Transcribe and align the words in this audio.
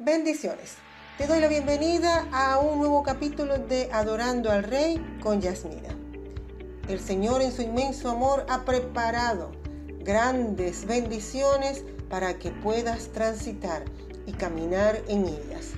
Bendiciones. 0.00 0.76
Te 1.18 1.26
doy 1.26 1.40
la 1.40 1.48
bienvenida 1.48 2.28
a 2.30 2.60
un 2.60 2.78
nuevo 2.78 3.02
capítulo 3.02 3.58
de 3.58 3.90
Adorando 3.92 4.48
al 4.48 4.62
Rey 4.62 5.04
con 5.20 5.40
Yasmina. 5.40 5.88
El 6.88 7.00
Señor 7.00 7.42
en 7.42 7.50
su 7.50 7.62
inmenso 7.62 8.08
amor 8.08 8.46
ha 8.48 8.64
preparado 8.64 9.50
grandes 10.04 10.86
bendiciones 10.86 11.84
para 12.08 12.38
que 12.38 12.52
puedas 12.52 13.08
transitar 13.08 13.86
y 14.24 14.34
caminar 14.34 15.02
en 15.08 15.24
ellas. 15.24 15.72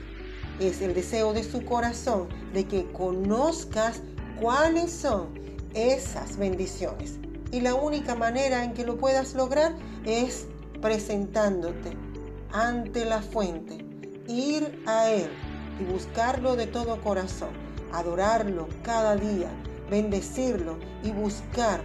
Es 0.60 0.82
el 0.82 0.92
deseo 0.92 1.32
de 1.32 1.42
su 1.42 1.64
corazón 1.64 2.28
de 2.52 2.66
que 2.66 2.92
conozcas 2.92 4.02
cuáles 4.38 4.92
son 4.92 5.30
esas 5.72 6.36
bendiciones. 6.36 7.14
Y 7.52 7.62
la 7.62 7.74
única 7.74 8.14
manera 8.14 8.64
en 8.64 8.74
que 8.74 8.84
lo 8.84 8.98
puedas 8.98 9.32
lograr 9.32 9.74
es 10.04 10.46
presentándote 10.82 11.96
ante 12.52 13.06
la 13.06 13.22
fuente 13.22 13.89
ir 14.30 14.82
a 14.86 15.10
Él 15.10 15.28
y 15.80 15.84
buscarlo 15.84 16.56
de 16.56 16.66
todo 16.66 17.00
corazón, 17.00 17.50
adorarlo 17.92 18.68
cada 18.82 19.16
día, 19.16 19.50
bendecirlo 19.90 20.76
y 21.02 21.10
buscar 21.10 21.82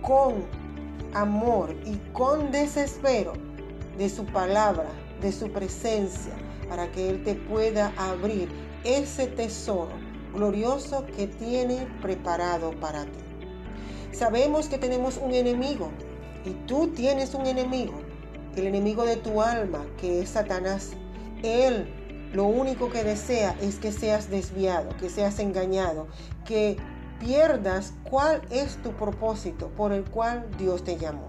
con 0.00 0.44
amor 1.14 1.74
y 1.84 1.96
con 2.12 2.52
desespero 2.52 3.32
de 3.98 4.08
su 4.08 4.24
palabra, 4.26 4.88
de 5.20 5.32
su 5.32 5.50
presencia, 5.50 6.32
para 6.68 6.90
que 6.92 7.10
Él 7.10 7.24
te 7.24 7.34
pueda 7.34 7.92
abrir 7.96 8.48
ese 8.84 9.26
tesoro 9.26 9.92
glorioso 10.32 11.04
que 11.16 11.26
tiene 11.26 11.88
preparado 12.00 12.70
para 12.78 13.04
ti. 13.04 13.18
Sabemos 14.12 14.68
que 14.68 14.78
tenemos 14.78 15.16
un 15.16 15.34
enemigo 15.34 15.90
y 16.44 16.50
tú 16.66 16.88
tienes 16.88 17.34
un 17.34 17.46
enemigo, 17.46 17.94
el 18.56 18.66
enemigo 18.66 19.04
de 19.04 19.16
tu 19.16 19.42
alma, 19.42 19.84
que 20.00 20.20
es 20.20 20.30
Satanás. 20.30 20.92
Él 21.42 21.86
lo 22.32 22.44
único 22.44 22.90
que 22.90 23.02
desea 23.02 23.56
es 23.60 23.76
que 23.76 23.90
seas 23.90 24.30
desviado, 24.30 24.96
que 24.98 25.10
seas 25.10 25.38
engañado, 25.40 26.06
que 26.44 26.76
pierdas 27.18 27.92
cuál 28.04 28.40
es 28.50 28.76
tu 28.82 28.92
propósito 28.92 29.68
por 29.76 29.92
el 29.92 30.04
cual 30.04 30.46
Dios 30.56 30.84
te 30.84 30.96
llamó. 30.96 31.28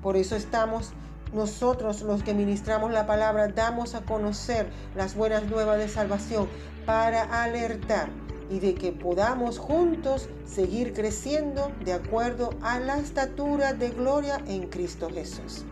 Por 0.00 0.16
eso 0.16 0.36
estamos 0.36 0.92
nosotros 1.32 2.02
los 2.02 2.22
que 2.22 2.34
ministramos 2.34 2.92
la 2.92 3.06
palabra, 3.06 3.48
damos 3.48 3.94
a 3.94 4.02
conocer 4.02 4.70
las 4.94 5.14
buenas 5.14 5.44
nuevas 5.44 5.78
de 5.78 5.88
salvación 5.88 6.46
para 6.86 7.42
alertar 7.42 8.10
y 8.50 8.60
de 8.60 8.74
que 8.74 8.92
podamos 8.92 9.58
juntos 9.58 10.28
seguir 10.44 10.92
creciendo 10.92 11.72
de 11.84 11.94
acuerdo 11.94 12.50
a 12.60 12.78
la 12.78 12.98
estatura 12.98 13.72
de 13.72 13.90
gloria 13.90 14.42
en 14.46 14.68
Cristo 14.68 15.08
Jesús. 15.10 15.64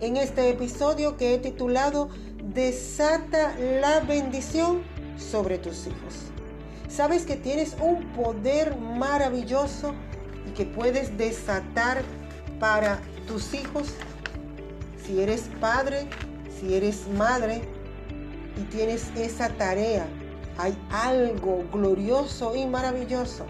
En 0.00 0.16
este 0.16 0.48
episodio 0.48 1.18
que 1.18 1.34
he 1.34 1.38
titulado 1.38 2.08
desata 2.42 3.54
la 3.80 4.00
bendición 4.00 4.82
sobre 5.16 5.58
tus 5.58 5.86
hijos. 5.86 6.30
Sabes 6.88 7.24
que 7.24 7.36
tienes 7.36 7.76
un 7.80 8.04
poder 8.12 8.76
maravilloso 8.76 9.94
y 10.46 10.50
que 10.52 10.64
puedes 10.64 11.16
desatar 11.16 12.02
para 12.58 13.00
tus 13.26 13.54
hijos. 13.54 13.94
Si 15.04 15.20
eres 15.20 15.48
padre, 15.60 16.08
si 16.58 16.74
eres 16.74 17.06
madre 17.16 17.62
y 18.56 18.62
tienes 18.64 19.10
esa 19.16 19.48
tarea, 19.50 20.06
hay 20.58 20.76
algo 20.90 21.64
glorioso 21.72 22.54
y 22.56 22.66
maravilloso 22.66 23.46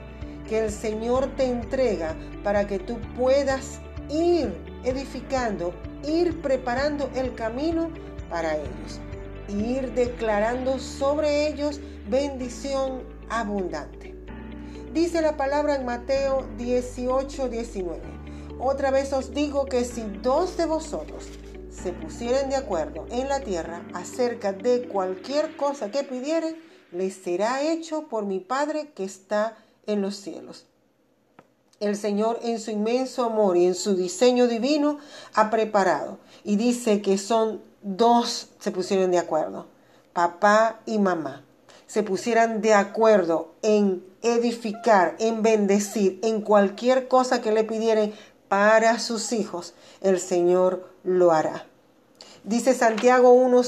que 0.48 0.64
el 0.64 0.70
Señor 0.70 1.28
te 1.36 1.46
entrega 1.46 2.14
para 2.44 2.66
que 2.66 2.78
tú 2.78 2.98
puedas 3.16 3.80
ir 4.10 4.52
edificando, 4.84 5.72
ir 6.06 6.40
preparando 6.42 7.10
el 7.14 7.34
camino 7.34 7.90
para 8.30 8.56
ellos. 8.56 9.00
Ir 9.48 9.92
declarando 9.92 10.78
sobre 10.78 11.48
ellos 11.48 11.80
bendición 12.08 13.02
abundante. 13.28 14.14
Dice 14.94 15.20
la 15.20 15.36
palabra 15.36 15.76
en 15.76 15.84
Mateo 15.84 16.46
18, 16.56 17.48
19. 17.48 18.00
Otra 18.58 18.90
vez 18.90 19.12
os 19.12 19.32
digo 19.32 19.66
que 19.66 19.84
si 19.84 20.02
dos 20.22 20.56
de 20.56 20.66
vosotros 20.66 21.28
se 21.70 21.92
pusieren 21.92 22.50
de 22.50 22.56
acuerdo 22.56 23.06
en 23.10 23.28
la 23.28 23.40
tierra 23.40 23.86
acerca 23.94 24.52
de 24.52 24.88
cualquier 24.88 25.56
cosa 25.56 25.90
que 25.90 26.04
pidieren, 26.04 26.56
les 26.92 27.14
será 27.14 27.62
hecho 27.62 28.08
por 28.08 28.26
mi 28.26 28.40
Padre 28.40 28.90
que 28.94 29.04
está 29.04 29.56
en 29.86 30.02
los 30.02 30.16
cielos. 30.16 30.66
El 31.78 31.96
Señor 31.96 32.38
en 32.42 32.60
su 32.60 32.70
inmenso 32.70 33.24
amor 33.24 33.56
y 33.56 33.64
en 33.64 33.74
su 33.74 33.94
diseño 33.94 34.48
divino 34.48 34.98
ha 35.34 35.48
preparado 35.48 36.18
y 36.44 36.56
dice 36.56 37.00
que 37.00 37.16
son 37.16 37.62
dos 37.82 38.50
se 38.58 38.70
pusieron 38.70 39.10
de 39.10 39.18
acuerdo, 39.18 39.66
papá 40.12 40.80
y 40.86 40.98
mamá, 40.98 41.44
se 41.86 42.02
pusieran 42.02 42.60
de 42.60 42.74
acuerdo 42.74 43.54
en 43.62 44.04
edificar, 44.22 45.16
en 45.18 45.42
bendecir, 45.42 46.20
en 46.22 46.40
cualquier 46.40 47.08
cosa 47.08 47.40
que 47.40 47.52
le 47.52 47.64
pidieran 47.64 48.12
para 48.48 48.98
sus 48.98 49.32
hijos, 49.32 49.74
el 50.00 50.20
Señor 50.20 50.88
lo 51.04 51.32
hará. 51.32 51.66
Dice 52.42 52.74
Santiago 52.74 53.32
1, 53.32 53.62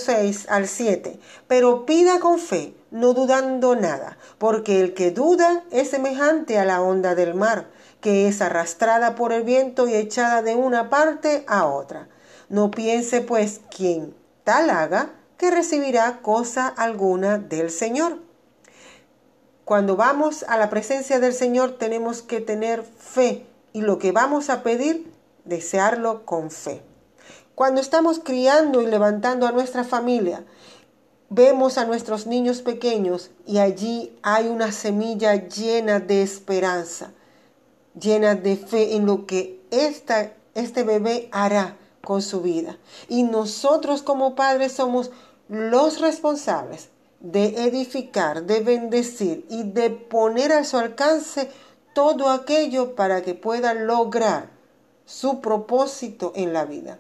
al 0.48 0.66
7, 0.66 1.20
pero 1.46 1.84
pida 1.84 2.20
con 2.20 2.38
fe, 2.38 2.74
no 2.90 3.12
dudando 3.12 3.76
nada, 3.76 4.16
porque 4.38 4.80
el 4.80 4.94
que 4.94 5.10
duda 5.10 5.62
es 5.70 5.90
semejante 5.90 6.58
a 6.58 6.64
la 6.64 6.80
onda 6.80 7.14
del 7.14 7.34
mar, 7.34 7.68
que 8.00 8.28
es 8.28 8.40
arrastrada 8.40 9.14
por 9.14 9.32
el 9.32 9.42
viento 9.42 9.88
y 9.88 9.94
echada 9.94 10.42
de 10.42 10.54
una 10.54 10.88
parte 10.90 11.44
a 11.46 11.66
otra. 11.66 12.08
No 12.52 12.70
piense 12.70 13.22
pues 13.22 13.62
quien 13.74 14.14
tal 14.44 14.68
haga 14.68 15.14
que 15.38 15.50
recibirá 15.50 16.20
cosa 16.20 16.68
alguna 16.68 17.38
del 17.38 17.70
Señor. 17.70 18.18
Cuando 19.64 19.96
vamos 19.96 20.44
a 20.46 20.58
la 20.58 20.68
presencia 20.68 21.18
del 21.18 21.32
Señor 21.32 21.78
tenemos 21.78 22.20
que 22.20 22.42
tener 22.42 22.82
fe 22.82 23.46
y 23.72 23.80
lo 23.80 23.98
que 23.98 24.12
vamos 24.12 24.50
a 24.50 24.62
pedir, 24.62 25.10
desearlo 25.46 26.26
con 26.26 26.50
fe. 26.50 26.82
Cuando 27.54 27.80
estamos 27.80 28.18
criando 28.18 28.82
y 28.82 28.86
levantando 28.86 29.46
a 29.46 29.52
nuestra 29.52 29.82
familia, 29.82 30.44
vemos 31.30 31.78
a 31.78 31.86
nuestros 31.86 32.26
niños 32.26 32.60
pequeños 32.60 33.30
y 33.46 33.60
allí 33.60 34.14
hay 34.22 34.48
una 34.48 34.72
semilla 34.72 35.36
llena 35.36 36.00
de 36.00 36.20
esperanza, 36.20 37.14
llena 37.98 38.34
de 38.34 38.58
fe 38.58 38.94
en 38.94 39.06
lo 39.06 39.24
que 39.24 39.58
esta, 39.70 40.34
este 40.54 40.82
bebé 40.82 41.30
hará 41.32 41.78
con 42.04 42.22
su 42.22 42.40
vida. 42.40 42.78
Y 43.08 43.22
nosotros 43.22 44.02
como 44.02 44.34
padres 44.34 44.72
somos 44.72 45.10
los 45.48 46.00
responsables 46.00 46.88
de 47.20 47.64
edificar, 47.64 48.44
de 48.44 48.60
bendecir 48.60 49.46
y 49.48 49.62
de 49.62 49.90
poner 49.90 50.52
a 50.52 50.64
su 50.64 50.76
alcance 50.76 51.50
todo 51.94 52.30
aquello 52.30 52.94
para 52.94 53.22
que 53.22 53.34
pueda 53.34 53.74
lograr 53.74 54.50
su 55.04 55.41
propósito 55.41 56.32
en 56.34 56.52
la 56.52 56.64
vida. 56.64 56.98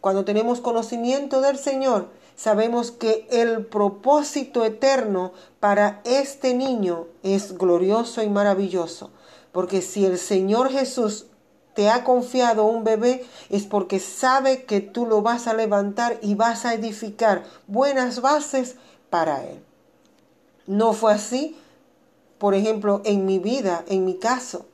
Cuando 0.00 0.24
tenemos 0.24 0.60
conocimiento 0.60 1.40
del 1.40 1.58
Señor, 1.58 2.08
sabemos 2.34 2.90
que 2.90 3.26
el 3.30 3.66
propósito 3.66 4.64
eterno 4.64 5.32
para 5.60 6.00
este 6.04 6.54
niño 6.54 7.06
es 7.22 7.56
glorioso 7.56 8.22
y 8.22 8.28
maravilloso. 8.28 9.10
Porque 9.52 9.82
si 9.82 10.06
el 10.06 10.18
Señor 10.18 10.70
Jesús 10.70 11.26
te 11.74 11.88
ha 11.88 12.04
confiado 12.04 12.64
un 12.64 12.84
bebé 12.84 13.24
es 13.48 13.64
porque 13.64 13.98
sabe 13.98 14.64
que 14.64 14.80
tú 14.80 15.06
lo 15.06 15.22
vas 15.22 15.46
a 15.46 15.54
levantar 15.54 16.18
y 16.22 16.34
vas 16.34 16.64
a 16.64 16.74
edificar 16.74 17.44
buenas 17.66 18.20
bases 18.20 18.76
para 19.10 19.44
él. 19.44 19.62
No 20.66 20.92
fue 20.92 21.12
así, 21.12 21.56
por 22.38 22.54
ejemplo, 22.54 23.00
en 23.04 23.24
mi 23.24 23.38
vida, 23.38 23.84
en 23.88 24.04
mi 24.04 24.14
caso. 24.14 24.66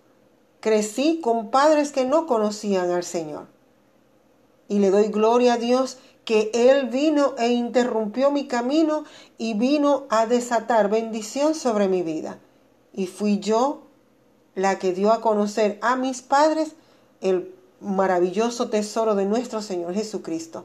Crecí 0.61 1.21
con 1.21 1.51
padres 1.51 1.93
que 1.93 2.05
no 2.05 2.27
conocían 2.27 2.91
al 2.91 3.05
Señor. 3.05 3.47
Y 4.69 4.81
le 4.81 4.91
doy 4.91 5.09
gloria 5.09 5.55
a 5.55 5.59
Dios 5.59 5.99
que 6.25 6.51
Él 6.53 6.89
vino 6.89 7.35
e 7.39 7.49
interrumpió 7.49 8.31
mi 8.31 8.47
camino 8.49 9.05
y 9.39 9.55
vino 9.55 10.07
a 10.11 10.27
desatar 10.27 10.91
bendición 10.91 11.55
sobre 11.55 11.89
mi 11.89 12.03
vida. 12.03 12.39
Y 12.93 13.07
fui 13.07 13.39
yo 13.39 13.83
la 14.55 14.79
que 14.79 14.93
dio 14.93 15.13
a 15.13 15.21
conocer 15.21 15.79
a 15.81 15.97
mis 15.97 16.21
padres 16.21 16.75
el 17.21 17.55
maravilloso 17.81 18.69
tesoro 18.69 19.15
de 19.15 19.25
nuestro 19.25 19.63
Señor 19.63 19.95
Jesucristo. 19.95 20.65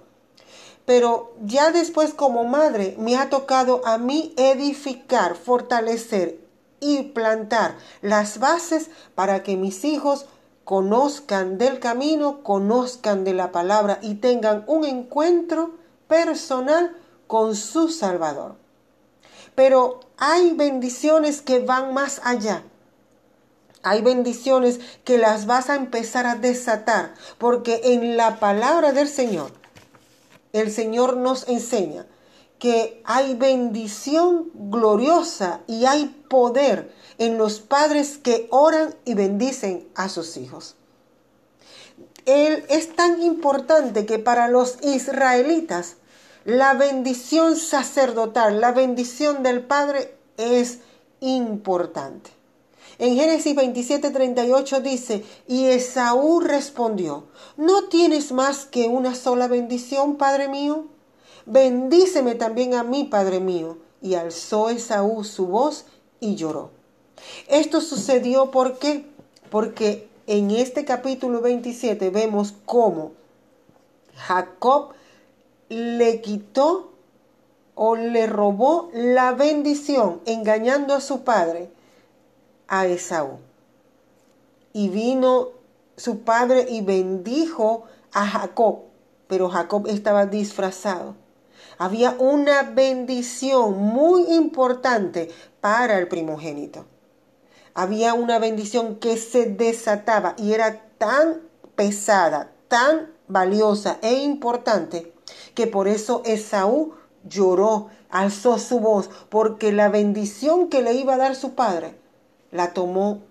Pero 0.86 1.34
ya 1.44 1.72
después 1.72 2.14
como 2.14 2.44
madre 2.44 2.96
me 3.00 3.16
ha 3.16 3.30
tocado 3.30 3.82
a 3.86 3.98
mí 3.98 4.34
edificar, 4.38 5.36
fortalecer 5.36 6.40
y 6.80 7.04
plantar 7.04 7.78
las 8.02 8.40
bases 8.40 8.90
para 9.16 9.44
que 9.44 9.56
mis 9.56 9.86
hijos 9.86 10.26
conozcan 10.66 11.58
del 11.58 11.80
camino, 11.80 12.44
conozcan 12.44 13.24
de 13.24 13.34
la 13.34 13.52
palabra 13.52 14.00
y 14.02 14.16
tengan 14.16 14.64
un 14.68 14.84
encuentro 14.84 15.72
personal 16.08 16.96
con 17.28 17.56
su 17.56 17.90
Salvador. 17.90 18.56
Pero 19.56 20.02
hay 20.18 20.54
bendiciones 20.54 21.42
que 21.42 21.60
van 21.60 21.94
más 21.94 22.20
allá 22.24 22.64
hay 23.84 24.02
bendiciones 24.02 24.80
que 25.04 25.18
las 25.18 25.46
vas 25.46 25.70
a 25.70 25.76
empezar 25.76 26.26
a 26.26 26.36
desatar, 26.36 27.14
porque 27.38 27.82
en 27.84 28.18
la 28.18 28.40
palabra 28.40 28.94
del 28.94 29.08
Señor, 29.08 29.52
el 30.54 30.72
Señor 30.72 31.18
nos 31.18 31.48
enseña 31.48 32.06
que 32.60 33.02
hay 33.04 33.36
bendición 33.36 34.50
gloriosa 34.54 35.60
y 35.68 35.86
hay 35.86 36.06
poder 36.30 36.94
en 37.18 37.38
los 37.38 37.60
padres 37.60 38.18
que 38.18 38.48
oran 38.52 38.96
y 39.04 39.16
bendicen 39.16 39.88
a 39.96 40.08
sus 40.08 40.38
hijos. 40.38 40.76
Él 42.26 42.66
es 42.70 42.96
tan 42.96 43.22
importante 43.22 44.06
que 44.06 44.18
para 44.18 44.48
los 44.48 44.78
israelitas 44.82 45.98
la 46.46 46.74
bendición 46.74 47.56
sacerdotal, 47.58 48.60
la 48.60 48.72
bendición 48.72 49.44
del 49.44 49.62
Padre 49.62 50.16
es 50.38 50.80
importante. 51.20 52.32
En 53.04 53.18
Génesis 53.18 53.54
27, 53.54 54.12
38 54.12 54.80
dice, 54.80 55.26
y 55.46 55.66
Esaú 55.66 56.40
respondió, 56.40 57.26
¿no 57.58 57.90
tienes 57.90 58.32
más 58.32 58.64
que 58.64 58.88
una 58.88 59.14
sola 59.14 59.50
bendición, 59.50 60.16
Padre 60.16 60.48
mío? 60.48 60.86
Bendíceme 61.46 62.36
también 62.36 62.76
a 62.76 62.84
mí, 62.84 63.04
Padre 63.04 63.42
mío. 63.42 63.78
Y 64.02 64.14
alzó 64.14 64.70
Esaú 64.70 65.26
su 65.26 65.48
voz 65.48 65.84
y 66.22 66.36
lloró. 66.36 66.70
Esto 67.50 67.82
sucedió 67.82 68.52
¿por 68.52 68.80
qué? 68.80 69.06
Porque 69.50 70.08
en 70.26 70.52
este 70.52 70.86
capítulo 70.86 71.42
27 71.42 72.10
vemos 72.10 72.54
cómo 72.64 73.12
Jacob 74.16 74.94
le 75.68 76.22
quitó 76.22 76.94
o 77.76 77.98
le 77.98 78.28
robó 78.28 78.92
la 78.94 79.34
bendición 79.34 80.22
engañando 80.26 80.94
a 80.96 81.02
su 81.02 81.26
padre 81.26 81.70
a 82.74 82.88
Esaú. 82.88 83.38
Y 84.74 84.90
vino 84.90 85.50
su 85.96 86.22
padre 86.22 86.66
y 86.68 86.82
bendijo 86.82 87.84
a 88.12 88.26
Jacob, 88.26 88.86
pero 89.28 89.48
Jacob 89.48 89.86
estaba 89.88 90.26
disfrazado. 90.26 91.16
Había 91.78 92.16
una 92.18 92.64
bendición 92.64 93.78
muy 93.78 94.24
importante 94.34 95.30
para 95.62 96.00
el 96.00 96.08
primogénito. 96.08 96.86
Había 97.76 98.16
una 98.16 98.40
bendición 98.40 98.96
que 98.96 99.18
se 99.18 99.46
desataba 99.46 100.34
y 100.40 100.54
era 100.54 100.82
tan 100.98 101.42
pesada, 101.76 102.54
tan 102.70 103.14
valiosa 103.28 104.00
e 104.02 104.16
importante 104.16 105.14
que 105.54 105.68
por 105.68 105.88
eso 105.88 106.24
Esaú 106.26 106.94
lloró, 107.24 107.90
alzó 108.10 108.58
su 108.58 108.80
voz, 108.80 109.12
porque 109.30 109.72
la 109.72 109.90
bendición 109.90 110.70
que 110.70 110.82
le 110.82 110.94
iba 110.94 111.14
a 111.14 111.18
dar 111.18 111.36
su 111.36 111.54
padre 111.54 112.02
la 112.54 112.74
tomó 112.74 113.24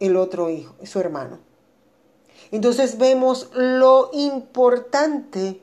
el 0.00 0.16
otro 0.16 0.50
hijo, 0.50 0.74
su 0.82 0.98
hermano. 0.98 1.38
Entonces 2.50 2.98
vemos 2.98 3.50
lo 3.54 4.10
importante, 4.12 5.62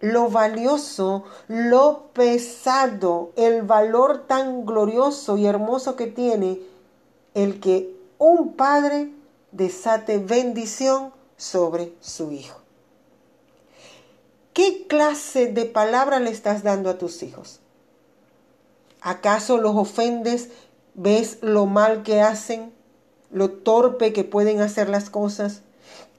lo 0.00 0.30
valioso, 0.30 1.24
lo 1.48 2.04
pesado, 2.14 3.32
el 3.36 3.62
valor 3.62 4.26
tan 4.26 4.64
glorioso 4.64 5.36
y 5.36 5.46
hermoso 5.46 5.96
que 5.96 6.06
tiene 6.06 6.60
el 7.34 7.60
que 7.60 7.94
un 8.18 8.54
padre 8.54 9.12
desate 9.50 10.18
bendición 10.18 11.12
sobre 11.36 11.92
su 12.00 12.30
hijo. 12.30 12.60
¿Qué 14.54 14.86
clase 14.86 15.48
de 15.48 15.66
palabra 15.66 16.20
le 16.20 16.30
estás 16.30 16.62
dando 16.62 16.88
a 16.88 16.96
tus 16.96 17.22
hijos? 17.22 17.60
¿Acaso 19.02 19.58
los 19.58 19.76
ofendes 19.76 20.48
¿Ves 20.98 21.36
lo 21.42 21.66
mal 21.66 22.02
que 22.04 22.22
hacen? 22.22 22.72
¿Lo 23.30 23.50
torpe 23.50 24.14
que 24.14 24.24
pueden 24.24 24.62
hacer 24.62 24.88
las 24.88 25.10
cosas? 25.10 25.60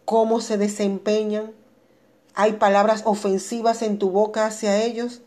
¿Cómo 0.06 0.40
se 0.40 0.60
desempeñan? 0.60 1.52
¿Hay 2.36 2.54
palabras 2.54 3.02
ofensivas 3.06 3.82
en 3.82 3.98
tu 3.98 4.12
boca 4.12 4.46
hacia 4.46 4.84
ellos? 4.84 5.22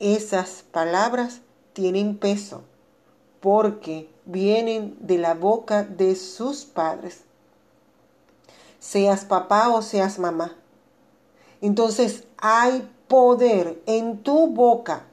Esas 0.00 0.64
palabras 0.72 1.40
tienen 1.72 2.18
peso 2.18 2.62
porque 3.38 4.10
vienen 4.24 4.96
de 4.98 5.18
la 5.18 5.34
boca 5.34 5.84
de 5.84 6.16
sus 6.16 6.64
padres. 6.64 7.20
Seas 8.80 9.24
papá 9.24 9.68
o 9.68 9.82
seas 9.82 10.18
mamá. 10.18 10.56
Entonces 11.60 12.24
hay 12.38 12.90
poder 13.06 13.80
en 13.86 14.24
tu 14.24 14.48
boca. 14.48 15.04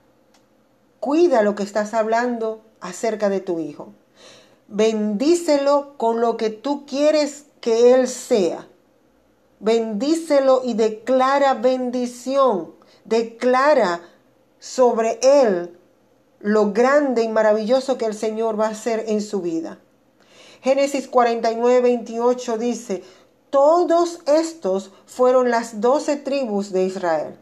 Cuida 1.00 1.44
lo 1.44 1.54
que 1.54 1.62
estás 1.62 1.94
hablando 1.94 2.64
acerca 2.82 3.30
de 3.30 3.40
tu 3.40 3.60
hijo. 3.60 3.94
Bendícelo 4.68 5.94
con 5.98 6.20
lo 6.20 6.38
que 6.38 6.50
tú 6.50 6.86
quieres 6.86 7.46
que 7.62 7.94
él 7.94 8.08
sea. 8.08 8.68
Bendícelo 9.60 10.62
y 10.64 10.74
declara 10.74 11.54
bendición. 11.54 12.76
Declara 13.06 14.02
sobre 14.60 15.20
él 15.22 15.78
lo 16.40 16.72
grande 16.74 17.24
y 17.24 17.30
maravilloso 17.30 17.98
que 17.98 18.06
el 18.06 18.14
Señor 18.14 18.60
va 18.60 18.68
a 18.68 18.72
hacer 18.72 19.06
en 19.08 19.22
su 19.22 19.42
vida. 19.42 19.80
Génesis 20.62 21.08
49, 21.08 21.82
28 21.82 22.58
dice, 22.58 23.04
todos 23.50 24.20
estos 24.26 24.92
fueron 25.06 25.50
las 25.50 25.82
doce 25.82 26.18
tribus 26.18 26.72
de 26.72 26.84
Israel. 26.84 27.38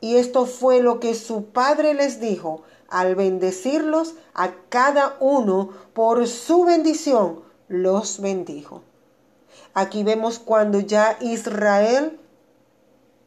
Y 0.00 0.16
esto 0.16 0.46
fue 0.46 0.80
lo 0.80 1.00
que 1.00 1.14
su 1.14 1.46
padre 1.46 1.94
les 1.94 2.20
dijo 2.20 2.62
al 2.88 3.14
bendecirlos 3.14 4.14
a 4.34 4.52
cada 4.68 5.16
uno 5.20 5.70
por 5.92 6.26
su 6.26 6.64
bendición, 6.64 7.42
los 7.68 8.20
bendijo. 8.20 8.82
Aquí 9.74 10.04
vemos 10.04 10.38
cuando 10.38 10.80
ya 10.80 11.18
Israel 11.20 12.18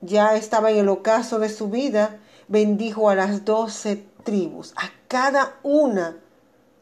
ya 0.02 0.36
estaba 0.36 0.72
en 0.72 0.78
el 0.78 0.90
ocaso 0.90 1.40
de 1.40 1.50
su 1.50 1.70
vida, 1.70 2.20
bendijo 2.48 3.10
a 3.10 3.16
las 3.16 3.46
doce 3.46 4.04
tribus, 4.24 4.74
a 4.76 4.90
cada 5.08 5.58
una, 5.64 6.18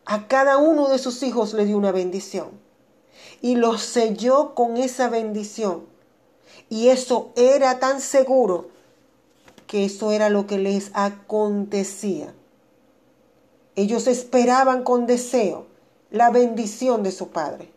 a 0.05 0.27
cada 0.27 0.57
uno 0.57 0.87
de 0.89 0.99
sus 0.99 1.23
hijos 1.23 1.53
le 1.53 1.65
dio 1.65 1.77
una 1.77 1.91
bendición. 1.91 2.49
Y 3.41 3.55
los 3.55 3.81
selló 3.81 4.55
con 4.55 4.77
esa 4.77 5.09
bendición. 5.09 5.85
Y 6.69 6.89
eso 6.89 7.31
era 7.35 7.79
tan 7.79 8.01
seguro 8.01 8.69
que 9.67 9.85
eso 9.85 10.11
era 10.11 10.29
lo 10.29 10.47
que 10.47 10.57
les 10.57 10.91
acontecía. 10.93 12.33
Ellos 13.77 14.07
esperaban 14.07 14.83
con 14.83 15.05
deseo 15.05 15.67
la 16.09 16.31
bendición 16.31 17.03
de 17.03 17.11
su 17.11 17.29
Padre. 17.29 17.71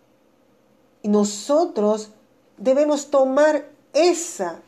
Y 1.02 1.08
nosotros 1.08 2.10
debemos 2.56 3.10
tomar 3.10 3.66
esa 3.92 4.62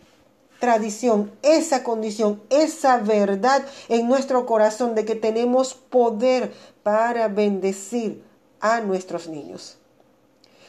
tradición, 0.61 1.32
esa 1.40 1.82
condición, 1.82 2.43
esa 2.50 2.99
verdad 2.99 3.64
en 3.88 4.08
nuestro 4.08 4.44
corazón 4.44 4.94
de 4.94 5.06
que 5.06 5.14
tenemos 5.14 5.72
poder 5.72 6.53
para 6.82 7.29
bendecir 7.29 8.22
a 8.60 8.81
nuestros 8.81 9.27
niños. 9.27 9.79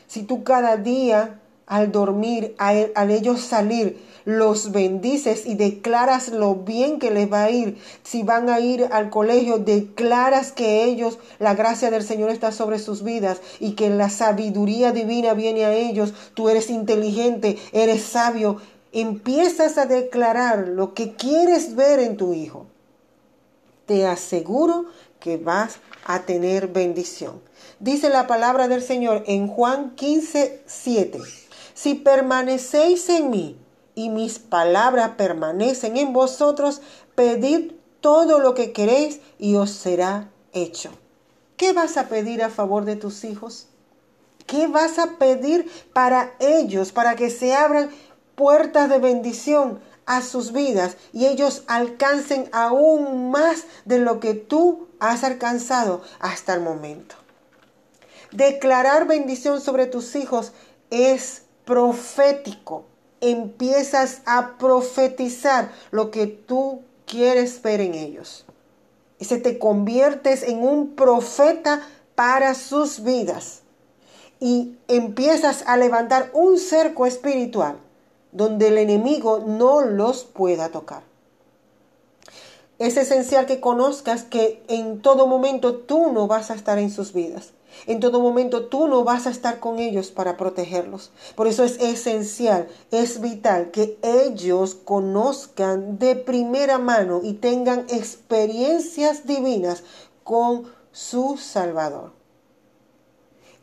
Si 0.08 0.24
tú 0.24 0.46
cada 0.46 0.77
día 0.77 1.41
al 1.67 1.91
dormir, 1.91 2.55
al, 2.58 3.12
ellos 3.12 3.41
salir, 3.41 4.01
los 4.25 4.72
bendices 4.72 5.46
y 5.46 5.55
declaras 5.55 6.29
lo 6.29 6.55
bien 6.55 7.00
que 7.00 7.12
les 7.12 7.32
va 7.32 7.43
a 7.43 7.50
ir. 7.50 7.77
Si 8.03 8.24
van 8.24 8.50
a 8.50 8.60
ir 8.60 8.88
al 8.91 9.10
colegio, 9.10 9.58
declaras 9.58 10.51
que 10.51 10.86
ellos, 10.86 11.20
la 11.39 11.55
gracia 11.55 11.91
del 11.91 12.03
Señor 12.03 12.29
está 12.29 12.51
sobre 12.51 12.79
sus 12.79 13.03
vidas 13.03 13.41
y 13.60 13.72
que 13.72 13.89
la 13.89 14.10
sabiduría 14.10 14.91
divina 14.91 15.34
viene 15.34 15.65
a 15.65 15.74
ellos. 15.74 16.13
Tú 16.36 16.50
eres 16.50 16.70
inteligente, 16.70 17.58
eres 17.74 18.03
sabio. 18.03 18.62
Empiezas 18.93 19.77
a 19.77 19.86
declarar 19.86 20.70
lo 20.70 20.93
que 20.93 21.13
quieres 21.13 21.75
ver 21.75 22.00
en 22.00 22.15
tu 22.15 22.34
hijo. 22.34 22.67
Te 23.86 24.08
aseguro 24.08 24.86
que 25.20 25.38
vas 25.38 25.79
a 26.05 26.22
tener 26.22 26.67
bendición. 26.67 27.41
Dice 27.79 28.10
la 28.10 28.27
palabra 28.27 28.67
del 28.67 28.82
Señor 28.82 29.24
en 29.27 29.48
Juan 29.48 29.96
15, 29.96 30.62
7. 30.65 31.20
Si 31.74 31.96
permanecéis 31.96 33.10
en 33.10 33.30
mí 33.30 33.60
y 33.96 34.10
mis 34.10 34.39
palabras 34.39 35.12
permanecen 35.18 35.98
en 35.98 36.13
vosotros, 36.13 36.82
pedid 37.15 37.72
todo 38.01 38.39
lo 38.39 38.53
que 38.53 38.74
queréis 38.74 39.22
y 39.39 39.56
os 39.56 39.72
será 39.72 40.30
hecho. 40.51 40.92
¿Qué 41.58 41.74
vas 41.74 41.98
a 41.98 42.10
pedir 42.10 42.44
a 42.44 42.50
favor 42.50 42.86
de 42.86 42.96
tus 42.96 43.24
hijos? 43.24 43.68
¿Qué 44.46 44.68
vas 44.68 45.00
a 45.00 45.18
pedir 45.18 45.72
para 45.94 46.34
ellos, 46.39 46.92
para 46.92 47.15
que 47.15 47.30
se 47.30 47.56
abran 47.56 47.89
puertas 48.36 48.89
de 48.89 49.00
bendición 49.00 49.80
a 50.06 50.22
sus 50.22 50.51
vidas 50.51 50.98
y 51.13 51.27
ellos 51.27 51.63
alcancen 51.68 52.50
aún 52.51 53.32
más 53.32 53.63
de 53.86 54.00
lo 54.00 54.20
que 54.20 54.34
tú 54.34 54.89
has 55.00 55.24
alcanzado 55.24 56.01
hasta 56.20 56.53
el 56.53 56.62
momento? 56.62 57.15
Declarar 58.32 59.08
bendición 59.08 59.62
sobre 59.62 59.86
tus 59.86 60.15
hijos 60.15 60.51
es 60.89 61.42
profético. 61.65 62.86
Empiezas 63.22 64.22
a 64.25 64.58
profetizar 64.58 65.72
lo 65.91 66.12
que 66.12 66.27
tú 66.27 66.82
quieres 67.05 67.62
ver 67.62 67.82
en 67.82 67.93
ellos. 67.93 68.46
Y 69.20 69.25
se 69.25 69.38
te 69.38 69.60
conviertes 69.60 70.43
en 70.43 70.63
un 70.63 70.96
profeta 70.96 71.82
para 72.15 72.53
sus 72.55 73.03
vidas. 73.03 73.62
Y 74.39 74.75
empiezas 74.88 75.63
a 75.67 75.77
levantar 75.77 76.29
un 76.34 76.58
cerco 76.58 77.05
espiritual 77.05 77.77
donde 78.34 78.67
el 78.67 78.77
enemigo 78.77 79.39
no 79.46 79.82
los 79.82 80.24
pueda 80.24 80.70
tocar. 80.70 81.03
Es 82.79 82.98
esencial 82.98 83.46
que 83.46 83.62
conozcas 83.62 84.24
que 84.24 84.63
en 84.67 85.01
todo 85.01 85.27
momento 85.27 85.75
tú 85.75 86.12
no 86.12 86.27
vas 86.27 86.51
a 86.51 86.55
estar 86.55 86.79
en 86.79 86.89
sus 86.89 87.13
vidas. 87.13 87.53
En 87.88 88.00
todo 88.00 88.20
momento 88.20 88.65
tú 88.68 88.88
no 88.88 89.03
vas 89.03 89.27
a 89.27 89.30
estar 89.30 89.60
con 89.60 89.80
ellos 89.80 90.12
para 90.12 90.38
protegerlos. 90.38 91.12
Por 91.36 91.48
eso 91.48 91.63
es 91.63 91.80
esencial, 91.80 92.68
es 92.92 93.22
vital 93.22 93.72
que 93.72 93.98
ellos 94.01 94.75
conozcan 94.75 96.00
de 96.00 96.15
primera 96.15 96.77
mano 96.77 97.22
y 97.24 97.34
tengan 97.34 97.86
experiencias 97.89 99.25
divinas 99.25 99.84
con 100.24 100.68
su 100.92 101.38
Salvador. 101.38 102.12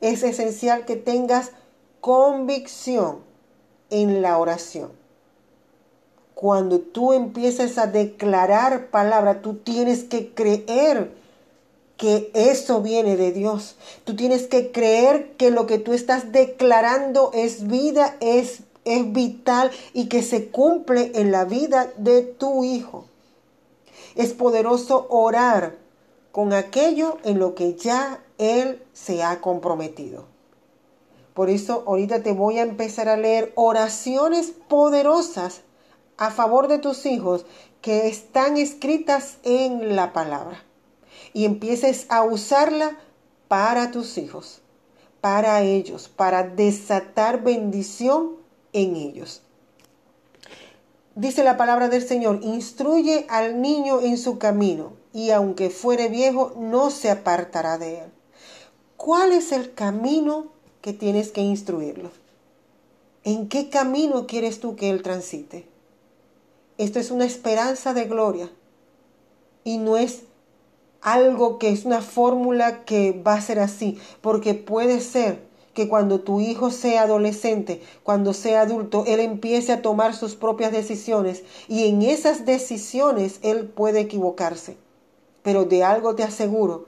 Es 0.01 0.23
esencial 0.23 0.85
que 0.85 0.97
tengas 0.97 1.53
convicción 2.01 3.21
en 3.91 4.23
la 4.23 4.39
oración. 4.39 4.93
Cuando 6.35 6.81
tú 6.81 7.13
empieces 7.13 7.77
a 7.77 7.87
declarar 7.87 8.87
palabra, 8.91 9.43
tú 9.43 9.57
tienes 9.57 10.05
que 10.05 10.33
creer 10.33 11.13
que 12.01 12.31
eso 12.33 12.81
viene 12.81 13.19
de 13.19 13.31
Dios. 13.31 13.77
Tú 14.05 14.17
tienes 14.17 14.47
que 14.47 14.73
creer 14.73 15.37
que 15.37 15.51
lo 15.51 15.67
que 15.67 15.79
tú 15.79 15.93
estás 15.93 16.33
declarando 16.33 17.31
es 17.35 17.69
vida, 17.69 18.17
es, 18.21 18.61
es 18.87 19.13
vital 19.13 19.71
y 19.93 20.09
que 20.09 20.23
se 20.23 20.49
cumple 20.49 21.13
en 21.15 21.31
la 21.31 21.45
vida 21.45 21.93
de 21.99 22.23
tu 22.23 22.65
hijo. 22.65 23.05
Es 24.15 24.33
poderoso 24.33 25.09
orar 25.11 25.77
con 26.33 26.55
aquello 26.55 27.19
en 27.23 27.39
lo 27.39 27.55
que 27.55 27.75
ya 27.75 28.25
Él 28.39 28.83
se 28.95 29.23
ha 29.23 29.43
comprometido. 29.43 30.25
Por 31.35 31.51
eso 31.51 31.85
ahorita 31.87 32.23
te 32.23 32.33
voy 32.33 32.61
a 32.61 32.63
empezar 32.63 33.11
a 33.11 33.19
leer 33.19 33.53
oraciones 33.57 34.55
poderosas 34.69 35.61
a 36.17 36.31
favor 36.31 36.67
de 36.67 36.79
tus 36.79 37.05
hijos 37.05 37.45
que 37.83 38.09
están 38.09 38.57
escritas 38.57 39.37
en 39.43 39.97
la 39.97 40.15
palabra 40.15 40.65
y 41.33 41.45
empieces 41.45 42.07
a 42.09 42.23
usarla 42.23 42.99
para 43.49 43.91
tus 43.91 44.19
hijos, 44.19 44.63
para 45.21 45.63
ellos, 45.63 46.09
para 46.09 46.43
desatar 46.43 47.43
bendición 47.43 48.37
en 48.73 48.97
ellos. 48.97 49.43
Dice 51.15 51.45
la 51.45 51.57
palabra 51.57 51.89
del 51.89 52.07
Señor, 52.07 52.41
instruye 52.43 53.27
al 53.29 53.61
niño 53.61 54.01
en 54.01 54.17
su 54.17 54.39
camino 54.39 54.93
y 55.13 55.31
aunque 55.31 55.69
fuere 55.69 56.09
viejo, 56.09 56.55
no 56.57 56.91
se 56.91 57.11
apartará 57.11 57.79
de 57.79 58.01
él. 58.01 58.11
¿Cuál 58.97 59.33
es 59.33 59.53
el 59.53 59.75
camino 59.75 60.53
que 60.81 60.93
tienes 60.93 61.33
que 61.33 61.41
instruirlo? 61.41 62.11
¿En 63.25 63.49
qué 63.49 63.69
camino 63.69 64.27
quieres 64.27 64.61
tú 64.61 64.77
que 64.77 64.89
él 64.89 65.03
transite? 65.03 65.67
Esto 66.79 66.99
es 66.99 67.11
una 67.11 67.27
esperanza 67.27 67.93
de 67.93 68.05
gloria 68.05 68.51
y 69.65 69.79
no 69.79 69.99
es 69.99 70.23
algo 71.03 71.59
que 71.59 71.71
es 71.71 71.85
una 71.85 72.03
fórmula 72.03 72.85
que 72.85 73.13
va 73.13 73.35
a 73.35 73.41
ser 73.41 73.59
así, 73.59 73.99
porque 74.21 74.55
puede 74.55 75.01
ser 75.01 75.49
que 75.75 75.89
cuando 75.89 76.21
tu 76.21 76.41
hijo 76.41 76.71
sea 76.71 77.03
adolescente, 77.03 77.81
cuando 78.03 78.35
sea 78.35 78.63
adulto, 78.63 79.05
él 79.07 79.21
empiece 79.21 79.73
a 79.73 79.83
tomar 79.83 80.15
sus 80.15 80.35
propias 80.35 80.73
decisiones 80.73 81.45
y 81.69 81.87
en 81.87 82.03
esas 82.03 82.45
decisiones 82.45 83.39
él 83.43 83.67
puede 83.67 84.01
equivocarse. 84.01 84.77
Pero 85.43 85.65
de 85.65 85.85
algo 85.85 86.15
te 86.15 86.23
aseguro, 86.23 86.87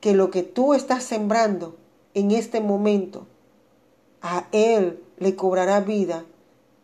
que 0.00 0.14
lo 0.14 0.30
que 0.30 0.42
tú 0.42 0.74
estás 0.74 1.04
sembrando 1.04 1.76
en 2.14 2.30
este 2.30 2.60
momento, 2.60 3.26
a 4.20 4.46
él 4.52 5.02
le 5.18 5.36
cobrará 5.36 5.80
vida 5.80 6.24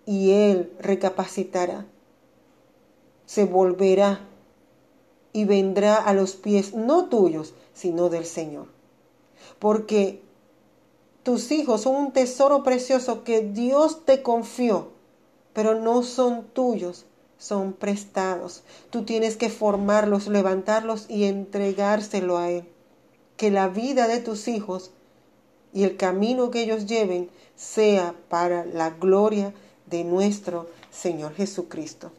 y 0.06 0.32
él 0.32 0.72
recapacitará, 0.80 1.86
se 3.26 3.44
volverá 3.44 4.27
y 5.32 5.44
vendrá 5.44 5.96
a 5.96 6.12
los 6.12 6.34
pies 6.34 6.74
no 6.74 7.06
tuyos, 7.06 7.54
sino 7.74 8.08
del 8.08 8.24
Señor. 8.24 8.66
Porque 9.58 10.22
tus 11.22 11.50
hijos 11.52 11.82
son 11.82 11.96
un 11.96 12.12
tesoro 12.12 12.62
precioso 12.62 13.24
que 13.24 13.42
Dios 13.42 14.04
te 14.04 14.22
confió, 14.22 14.88
pero 15.52 15.74
no 15.74 16.02
son 16.02 16.44
tuyos, 16.52 17.04
son 17.38 17.72
prestados. 17.72 18.62
Tú 18.90 19.04
tienes 19.04 19.36
que 19.36 19.48
formarlos, 19.48 20.28
levantarlos 20.28 21.06
y 21.08 21.24
entregárselo 21.24 22.38
a 22.38 22.50
Él. 22.50 22.64
Que 23.36 23.50
la 23.50 23.68
vida 23.68 24.08
de 24.08 24.18
tus 24.18 24.48
hijos 24.48 24.90
y 25.72 25.84
el 25.84 25.96
camino 25.96 26.50
que 26.50 26.62
ellos 26.62 26.86
lleven 26.86 27.30
sea 27.54 28.14
para 28.28 28.64
la 28.64 28.90
gloria 28.90 29.52
de 29.86 30.04
nuestro 30.04 30.68
Señor 30.90 31.34
Jesucristo. 31.34 32.10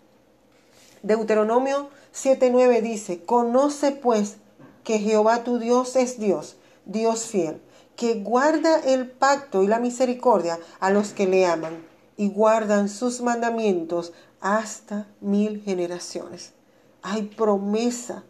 Deuteronomio 1.01 1.89
7.9 2.13 2.81
dice, 2.81 3.23
conoce 3.23 3.91
pues 3.91 4.37
que 4.83 4.99
Jehová 4.99 5.43
tu 5.43 5.59
Dios 5.59 5.95
es 5.95 6.19
Dios, 6.19 6.55
Dios 6.85 7.25
fiel, 7.25 7.61
que 7.95 8.15
guarda 8.15 8.79
el 8.79 9.09
pacto 9.09 9.63
y 9.63 9.67
la 9.67 9.79
misericordia 9.79 10.59
a 10.79 10.89
los 10.89 11.09
que 11.13 11.27
le 11.27 11.45
aman 11.45 11.85
y 12.17 12.29
guardan 12.29 12.89
sus 12.89 13.21
mandamientos 13.21 14.13
hasta 14.41 15.07
mil 15.21 15.61
generaciones. 15.61 16.53
Hay 17.01 17.23
promesa, 17.23 18.23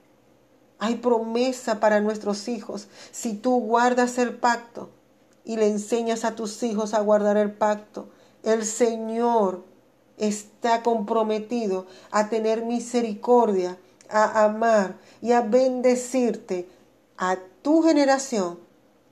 hay 0.77 0.95
promesa 0.95 1.79
para 1.79 1.99
nuestros 1.99 2.47
hijos. 2.47 2.87
Si 3.11 3.33
tú 3.33 3.59
guardas 3.61 4.17
el 4.17 4.35
pacto 4.35 4.89
y 5.43 5.57
le 5.57 5.67
enseñas 5.67 6.25
a 6.25 6.35
tus 6.35 6.61
hijos 6.63 6.93
a 6.93 6.99
guardar 6.99 7.37
el 7.37 7.51
pacto, 7.51 8.09
el 8.43 8.65
Señor 8.65 9.63
está 10.19 10.83
comprometido 10.83 11.87
a 12.11 12.29
tener 12.29 12.63
misericordia, 12.63 13.77
a 14.09 14.45
amar 14.45 14.97
y 15.21 15.31
a 15.31 15.41
bendecirte 15.41 16.67
a 17.17 17.37
tu 17.61 17.81
generación 17.81 18.59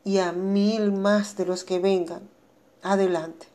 y 0.03 0.19
a 0.19 0.31
mil 0.31 0.91
más 0.91 1.35
de 1.35 1.45
los 1.45 1.63
que 1.63 1.79
vengan. 1.79 2.29
Adelante. 2.81 3.47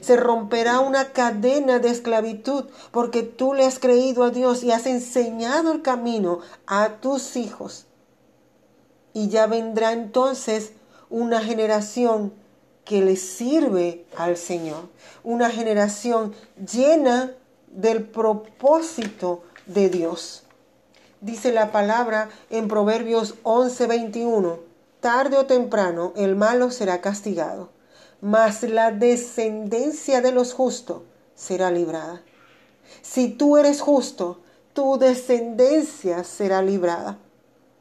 Se 0.00 0.16
romperá 0.16 0.80
una 0.80 1.12
cadena 1.12 1.78
de 1.78 1.90
esclavitud 1.90 2.66
porque 2.92 3.22
tú 3.22 3.54
le 3.54 3.64
has 3.64 3.78
creído 3.78 4.22
a 4.22 4.30
Dios 4.30 4.62
y 4.62 4.70
has 4.70 4.86
enseñado 4.86 5.72
el 5.72 5.82
camino 5.82 6.40
a 6.66 7.00
tus 7.00 7.36
hijos. 7.36 7.86
Y 9.12 9.28
ya 9.28 9.46
vendrá 9.46 9.92
entonces 9.92 10.72
una 11.10 11.40
generación 11.40 12.32
que 12.88 13.02
le 13.02 13.16
sirve 13.16 14.06
al 14.16 14.38
Señor. 14.38 14.88
Una 15.22 15.50
generación 15.50 16.34
llena 16.56 17.34
del 17.66 18.02
propósito 18.02 19.42
de 19.66 19.90
Dios. 19.90 20.44
Dice 21.20 21.52
la 21.52 21.70
palabra 21.70 22.30
en 22.48 22.66
Proverbios 22.66 23.34
11:21, 23.42 24.60
tarde 25.00 25.36
o 25.36 25.44
temprano 25.44 26.14
el 26.16 26.34
malo 26.34 26.70
será 26.70 27.02
castigado, 27.02 27.68
mas 28.22 28.62
la 28.62 28.90
descendencia 28.90 30.22
de 30.22 30.32
los 30.32 30.54
justos 30.54 31.02
será 31.34 31.70
librada. 31.70 32.22
Si 33.02 33.28
tú 33.28 33.58
eres 33.58 33.82
justo, 33.82 34.40
tu 34.72 34.96
descendencia 34.96 36.24
será 36.24 36.62
librada. 36.62 37.18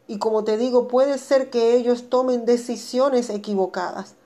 Y 0.05 0.19
como 0.19 0.43
te 0.43 0.57
digo, 0.57 0.89
puede 0.89 1.17
ser 1.17 1.49
que 1.49 1.75
ellos 1.75 2.09
tomen 2.09 2.45
decisiones 2.45 3.29
equivocadas, 3.29 4.16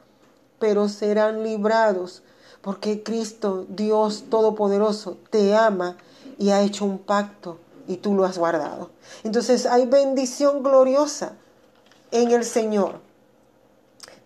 pero 0.61 0.87
serán 0.87 1.43
librados, 1.43 2.21
porque 2.61 3.01
Cristo, 3.01 3.65
Dios 3.67 4.25
Todopoderoso, 4.29 5.17
te 5.31 5.55
ama 5.55 5.97
y 6.37 6.51
ha 6.51 6.61
hecho 6.61 6.85
un 6.85 6.99
pacto 6.99 7.57
y 7.87 7.97
tú 7.97 8.13
lo 8.13 8.23
has 8.23 8.37
guardado. 8.37 8.91
Entonces 9.23 9.65
hay 9.65 9.87
bendición 9.87 10.61
gloriosa 10.61 11.33
en 12.11 12.31
el 12.31 12.45
Señor. 12.45 12.99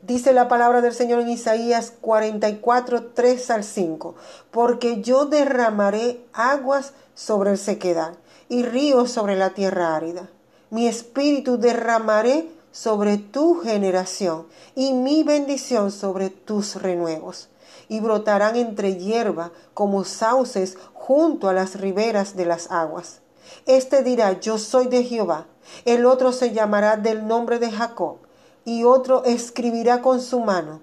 Dice 0.02 0.34
la 0.34 0.50
palabra 0.50 0.82
del 0.82 0.94
Señor 0.94 1.22
en 1.22 1.30
Isaías 1.30 1.94
44, 2.02 3.12
3 3.14 3.50
al 3.52 3.64
5, 3.64 4.16
porque 4.52 5.02
yo 5.02 5.26
derramaré 5.26 6.24
aguas 6.34 6.94
sobre 7.16 7.52
el 7.52 7.58
sequedad 7.58 8.14
y 8.50 8.64
ríos 8.64 9.10
sobre 9.10 9.38
la 9.38 9.52
tierra 9.52 9.96
árida. 9.96 10.30
Mi 10.70 10.88
espíritu 10.88 11.58
derramaré 11.58 12.50
sobre 12.76 13.18
tu 13.18 13.62
generación 13.62 14.48
y 14.76 14.92
mi 14.92 15.24
bendición 15.24 15.92
sobre 15.92 16.30
tus 16.30 16.76
renuevos. 16.76 17.48
Y 17.88 18.02
brotarán 18.02 18.58
entre 18.58 18.98
hierba 18.98 19.52
como 19.74 20.04
sauces 20.04 20.78
junto 20.94 21.48
a 21.48 21.54
las 21.54 21.80
riberas 21.80 22.36
de 22.36 22.46
las 22.46 22.70
aguas. 22.72 23.22
Este 23.66 24.04
dirá, 24.04 24.42
yo 24.42 24.58
soy 24.58 24.88
de 24.88 25.04
Jehová. 25.04 25.46
El 25.86 26.06
otro 26.06 26.34
se 26.34 26.52
llamará 26.52 26.98
del 26.98 27.26
nombre 27.26 27.60
de 27.60 27.72
Jacob. 27.72 28.18
Y 28.66 28.84
otro 28.84 29.24
escribirá 29.24 30.02
con 30.02 30.20
su 30.20 30.42
mano 30.42 30.82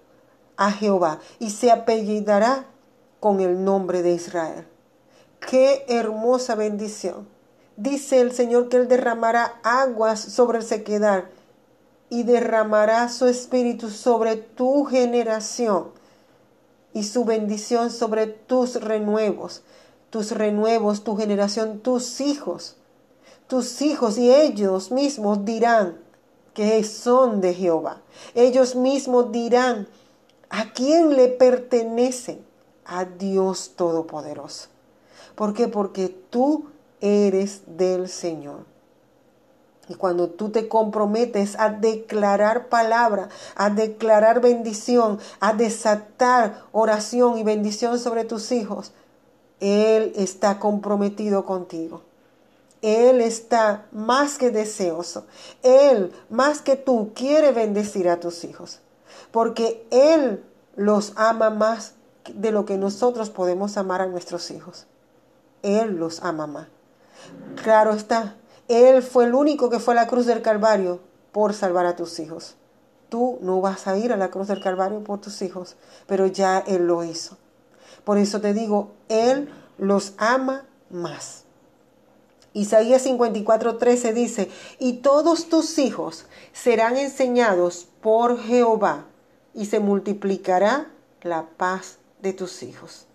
a 0.56 0.72
Jehová 0.72 1.18
y 1.40 1.50
se 1.50 1.70
apellidará 1.70 2.64
con 3.20 3.40
el 3.40 3.64
nombre 3.64 4.02
de 4.02 4.12
Israel. 4.12 4.66
Qué 5.40 5.84
hermosa 5.88 6.54
bendición. 6.54 7.28
Dice 7.76 8.20
el 8.20 8.32
Señor 8.32 8.70
que 8.70 8.78
Él 8.78 8.88
derramará 8.88 9.60
aguas 9.62 10.20
sobre 10.20 10.58
el 10.58 10.64
sequedad 10.64 11.24
y 12.12 12.24
derramará 12.24 13.08
su 13.08 13.26
espíritu 13.26 13.88
sobre 13.88 14.36
tu 14.36 14.84
generación 14.84 15.86
y 16.92 17.04
su 17.04 17.24
bendición 17.24 17.90
sobre 17.90 18.26
tus 18.26 18.78
renuevos, 18.82 19.62
tus 20.10 20.30
renuevos, 20.32 21.04
tu 21.04 21.16
generación, 21.16 21.78
tus 21.78 22.20
hijos. 22.20 22.76
tus 23.46 23.80
hijos 23.80 24.18
y 24.18 24.30
ellos 24.30 24.90
mismos 24.90 25.46
dirán 25.46 25.98
que 26.52 26.84
son 26.84 27.40
de 27.40 27.54
Jehová. 27.54 28.02
Ellos 28.34 28.74
mismos 28.76 29.32
dirán 29.32 29.88
a 30.50 30.70
quién 30.74 31.16
le 31.16 31.28
pertenecen, 31.28 32.44
a 32.84 33.06
Dios 33.06 33.72
Todopoderoso. 33.74 34.68
¿Por 35.34 35.54
qué? 35.54 35.66
Porque 35.66 36.08
tú 36.08 36.66
eres 37.00 37.62
del 37.66 38.10
Señor. 38.10 38.71
Y 39.92 39.94
cuando 39.94 40.30
tú 40.30 40.48
te 40.48 40.68
comprometes 40.68 41.54
a 41.58 41.68
declarar 41.68 42.70
palabra, 42.70 43.28
a 43.54 43.68
declarar 43.68 44.40
bendición, 44.40 45.18
a 45.38 45.52
desatar 45.52 46.64
oración 46.72 47.36
y 47.36 47.42
bendición 47.42 47.98
sobre 47.98 48.24
tus 48.24 48.52
hijos, 48.52 48.92
Él 49.60 50.14
está 50.16 50.58
comprometido 50.58 51.44
contigo. 51.44 52.00
Él 52.80 53.20
está 53.20 53.84
más 53.92 54.38
que 54.38 54.50
deseoso. 54.50 55.26
Él, 55.62 56.10
más 56.30 56.62
que 56.62 56.76
tú, 56.76 57.12
quiere 57.14 57.52
bendecir 57.52 58.08
a 58.08 58.18
tus 58.18 58.44
hijos. 58.44 58.80
Porque 59.30 59.86
Él 59.90 60.42
los 60.74 61.12
ama 61.16 61.50
más 61.50 61.96
de 62.32 62.50
lo 62.50 62.64
que 62.64 62.78
nosotros 62.78 63.28
podemos 63.28 63.76
amar 63.76 64.00
a 64.00 64.06
nuestros 64.06 64.50
hijos. 64.52 64.86
Él 65.62 65.96
los 65.96 66.22
ama 66.22 66.46
más. 66.46 66.68
Claro 67.62 67.92
está, 67.92 68.36
Él 68.72 69.02
fue 69.02 69.24
el 69.24 69.34
único 69.34 69.70
que 69.70 69.78
fue 69.78 69.94
a 69.94 69.96
la 69.96 70.06
cruz 70.06 70.26
del 70.26 70.42
Calvario 70.42 71.00
por 71.32 71.54
salvar 71.54 71.86
a 71.86 71.96
tus 71.96 72.18
hijos. 72.20 72.56
Tú 73.08 73.38
no 73.42 73.60
vas 73.60 73.86
a 73.86 73.96
ir 73.98 74.12
a 74.12 74.16
la 74.16 74.30
cruz 74.30 74.48
del 74.48 74.62
Calvario 74.62 75.04
por 75.04 75.20
tus 75.20 75.42
hijos, 75.42 75.76
pero 76.06 76.26
ya 76.26 76.58
Él 76.58 76.86
lo 76.86 77.04
hizo. 77.04 77.36
Por 78.04 78.18
eso 78.18 78.40
te 78.40 78.54
digo, 78.54 78.92
Él 79.08 79.50
los 79.78 80.14
ama 80.16 80.64
más. 80.90 81.44
Isaías 82.54 83.06
54:13 83.06 84.12
dice, 84.12 84.50
y 84.78 84.94
todos 84.94 85.48
tus 85.48 85.78
hijos 85.78 86.26
serán 86.52 86.96
enseñados 86.96 87.88
por 88.00 88.38
Jehová, 88.38 89.06
y 89.54 89.66
se 89.66 89.80
multiplicará 89.80 90.90
la 91.22 91.46
paz 91.56 91.98
de 92.20 92.32
tus 92.32 92.62
hijos. 92.62 93.06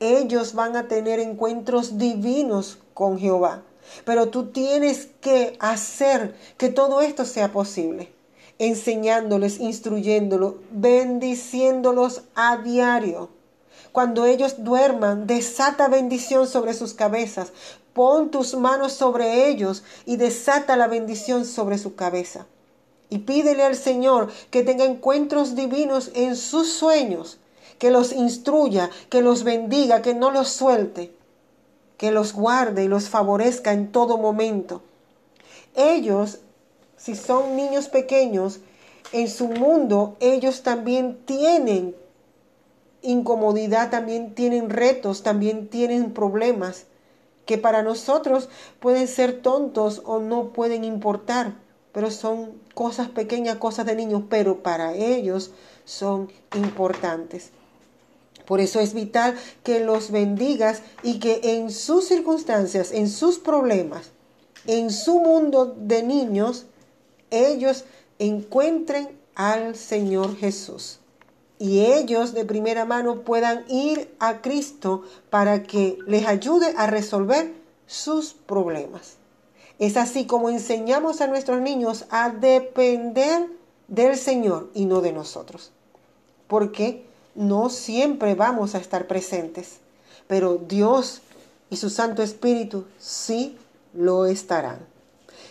Ellos 0.00 0.54
van 0.54 0.76
a 0.76 0.88
tener 0.88 1.20
encuentros 1.20 1.98
divinos 1.98 2.78
con 2.94 3.18
Jehová, 3.18 3.62
pero 4.04 4.28
tú 4.28 4.46
tienes 4.46 5.08
que 5.20 5.56
hacer 5.60 6.34
que 6.56 6.68
todo 6.68 7.00
esto 7.00 7.24
sea 7.24 7.52
posible, 7.52 8.12
enseñándoles, 8.58 9.60
instruyéndolos, 9.60 10.54
bendiciéndolos 10.70 12.22
a 12.34 12.58
diario. 12.58 13.30
Cuando 13.92 14.24
ellos 14.24 14.56
duerman, 14.58 15.26
desata 15.26 15.88
bendición 15.88 16.46
sobre 16.46 16.74
sus 16.74 16.94
cabezas. 16.94 17.52
Pon 17.92 18.30
tus 18.30 18.54
manos 18.54 18.92
sobre 18.92 19.48
ellos 19.48 19.82
y 20.06 20.16
desata 20.16 20.76
la 20.76 20.86
bendición 20.86 21.44
sobre 21.44 21.76
su 21.76 21.96
cabeza. 21.96 22.46
Y 23.08 23.18
pídele 23.18 23.64
al 23.64 23.74
Señor 23.74 24.30
que 24.50 24.62
tenga 24.62 24.84
encuentros 24.84 25.56
divinos 25.56 26.12
en 26.14 26.36
sus 26.36 26.72
sueños, 26.72 27.38
que 27.78 27.90
los 27.90 28.12
instruya, 28.12 28.90
que 29.08 29.22
los 29.22 29.42
bendiga, 29.42 30.02
que 30.02 30.14
no 30.14 30.30
los 30.30 30.48
suelte, 30.48 31.12
que 32.00 32.10
los 32.10 32.32
guarde 32.32 32.84
y 32.84 32.88
los 32.88 33.10
favorezca 33.10 33.74
en 33.74 33.92
todo 33.92 34.16
momento. 34.16 34.80
Ellos, 35.76 36.38
si 36.96 37.14
son 37.14 37.56
niños 37.56 37.88
pequeños, 37.88 38.60
en 39.12 39.28
su 39.28 39.48
mundo 39.48 40.16
ellos 40.18 40.62
también 40.62 41.18
tienen 41.26 41.94
incomodidad, 43.02 43.90
también 43.90 44.34
tienen 44.34 44.70
retos, 44.70 45.22
también 45.22 45.68
tienen 45.68 46.14
problemas 46.14 46.86
que 47.44 47.58
para 47.58 47.82
nosotros 47.82 48.48
pueden 48.80 49.06
ser 49.06 49.42
tontos 49.42 50.00
o 50.06 50.20
no 50.20 50.54
pueden 50.54 50.84
importar, 50.84 51.52
pero 51.92 52.10
son 52.10 52.52
cosas 52.72 53.10
pequeñas, 53.10 53.56
cosas 53.56 53.84
de 53.84 53.94
niños, 53.94 54.22
pero 54.30 54.62
para 54.62 54.94
ellos 54.94 55.50
son 55.84 56.32
importantes. 56.54 57.50
Por 58.50 58.60
eso 58.60 58.80
es 58.80 58.94
vital 58.94 59.38
que 59.62 59.78
los 59.78 60.10
bendigas 60.10 60.82
y 61.04 61.20
que 61.20 61.38
en 61.40 61.70
sus 61.70 62.08
circunstancias, 62.08 62.90
en 62.90 63.08
sus 63.08 63.38
problemas, 63.38 64.10
en 64.66 64.90
su 64.90 65.20
mundo 65.20 65.72
de 65.78 66.02
niños, 66.02 66.66
ellos 67.30 67.84
encuentren 68.18 69.16
al 69.36 69.76
Señor 69.76 70.36
Jesús 70.36 70.98
y 71.60 71.82
ellos 71.92 72.34
de 72.34 72.44
primera 72.44 72.84
mano 72.84 73.20
puedan 73.20 73.64
ir 73.68 74.12
a 74.18 74.42
Cristo 74.42 75.04
para 75.30 75.62
que 75.62 75.98
les 76.08 76.26
ayude 76.26 76.74
a 76.76 76.88
resolver 76.88 77.54
sus 77.86 78.32
problemas. 78.34 79.18
Es 79.78 79.96
así 79.96 80.26
como 80.26 80.50
enseñamos 80.50 81.20
a 81.20 81.28
nuestros 81.28 81.60
niños 81.60 82.04
a 82.10 82.30
depender 82.30 83.46
del 83.86 84.16
Señor 84.16 84.72
y 84.74 84.86
no 84.86 85.02
de 85.02 85.12
nosotros. 85.12 85.70
Porque 86.48 87.08
no 87.34 87.70
siempre 87.70 88.34
vamos 88.34 88.74
a 88.74 88.78
estar 88.78 89.06
presentes, 89.06 89.78
pero 90.26 90.56
Dios 90.56 91.22
y 91.70 91.76
su 91.76 91.90
Santo 91.90 92.22
Espíritu 92.22 92.84
sí 92.98 93.56
lo 93.94 94.26
estarán. 94.26 94.78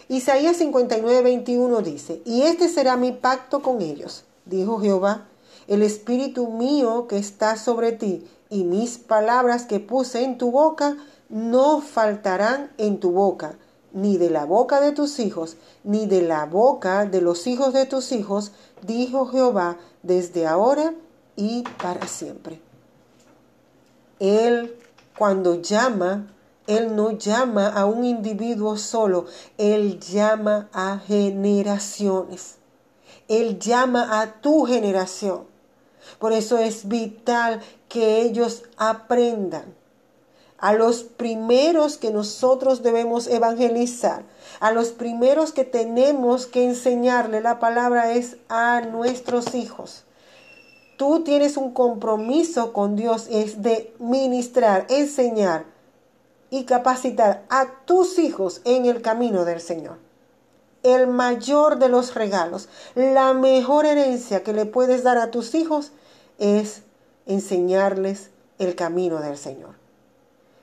Isaías 0.07 0.57
59, 0.57 1.21
21 1.21 1.81
dice, 1.81 2.21
y 2.25 2.41
este 2.43 2.67
será 2.67 2.97
mi 2.97 3.11
pacto 3.11 3.61
con 3.61 3.81
ellos, 3.81 4.23
dijo 4.45 4.79
Jehová 4.79 5.25
el 5.69 5.83
Espíritu 5.83 6.47
mío 6.47 7.05
que 7.07 7.19
está 7.19 7.55
sobre 7.55 7.91
ti 7.91 8.27
y 8.49 8.63
mis 8.63 8.97
palabras 8.97 9.65
que 9.65 9.79
puse 9.79 10.23
en 10.23 10.39
tu 10.39 10.49
boca 10.49 10.97
no 11.29 11.79
faltarán 11.79 12.71
en 12.79 12.99
tu 12.99 13.11
boca, 13.11 13.53
ni 13.93 14.17
de 14.17 14.31
la 14.31 14.45
boca 14.45 14.81
de 14.81 14.93
tus 14.93 15.19
hijos, 15.19 15.57
ni 15.83 16.07
de 16.07 16.23
la 16.23 16.47
boca 16.47 17.05
de 17.05 17.21
los 17.21 17.45
hijos 17.45 17.71
de 17.71 17.85
tus 17.85 18.11
hijos, 18.11 18.51
dijo 18.81 19.27
Jehová, 19.27 19.77
desde 20.01 20.47
ahora 20.47 20.95
y 21.39 21.63
para 21.81 22.05
siempre. 22.05 22.59
Él, 24.19 24.75
cuando 25.17 25.61
llama, 25.61 26.27
Él 26.67 26.95
no 26.97 27.11
llama 27.11 27.69
a 27.69 27.85
un 27.85 28.03
individuo 28.03 28.77
solo, 28.77 29.25
Él 29.57 29.99
llama 30.01 30.69
a 30.73 30.99
generaciones. 30.99 32.57
Él 33.29 33.57
llama 33.57 34.19
a 34.21 34.41
tu 34.41 34.65
generación. 34.65 35.45
Por 36.19 36.33
eso 36.33 36.57
es 36.57 36.87
vital 36.89 37.61
que 37.87 38.21
ellos 38.21 38.63
aprendan. 38.75 39.73
A 40.57 40.73
los 40.73 41.03
primeros 41.03 41.97
que 41.97 42.11
nosotros 42.11 42.83
debemos 42.83 43.27
evangelizar, 43.27 44.23
a 44.59 44.73
los 44.73 44.89
primeros 44.89 45.53
que 45.53 45.63
tenemos 45.63 46.47
que 46.47 46.65
enseñarle 46.65 47.39
la 47.39 47.59
palabra 47.59 48.11
es 48.11 48.35
a 48.49 48.81
nuestros 48.81 49.55
hijos. 49.55 50.03
Tú 50.99 51.23
tienes 51.23 51.55
un 51.55 51.71
compromiso 51.73 52.73
con 52.73 52.97
Dios, 52.97 53.27
es 53.31 53.61
de 53.61 53.95
ministrar, 53.99 54.85
enseñar 54.89 55.63
y 56.49 56.65
capacitar 56.65 57.45
a 57.49 57.85
tus 57.85 58.19
hijos 58.19 58.59
en 58.65 58.85
el 58.85 59.01
camino 59.01 59.45
del 59.45 59.61
Señor 59.61 60.09
el 60.83 61.07
mayor 61.07 61.77
de 61.77 61.89
los 61.89 62.15
regalos, 62.15 62.69
la 62.95 63.33
mejor 63.33 63.85
herencia 63.85 64.43
que 64.43 64.53
le 64.53 64.65
puedes 64.65 65.03
dar 65.03 65.17
a 65.17 65.31
tus 65.31 65.55
hijos 65.55 65.91
es 66.37 66.83
enseñarles 67.25 68.29
el 68.59 68.75
camino 68.75 69.19
del 69.19 69.37
Señor. 69.37 69.75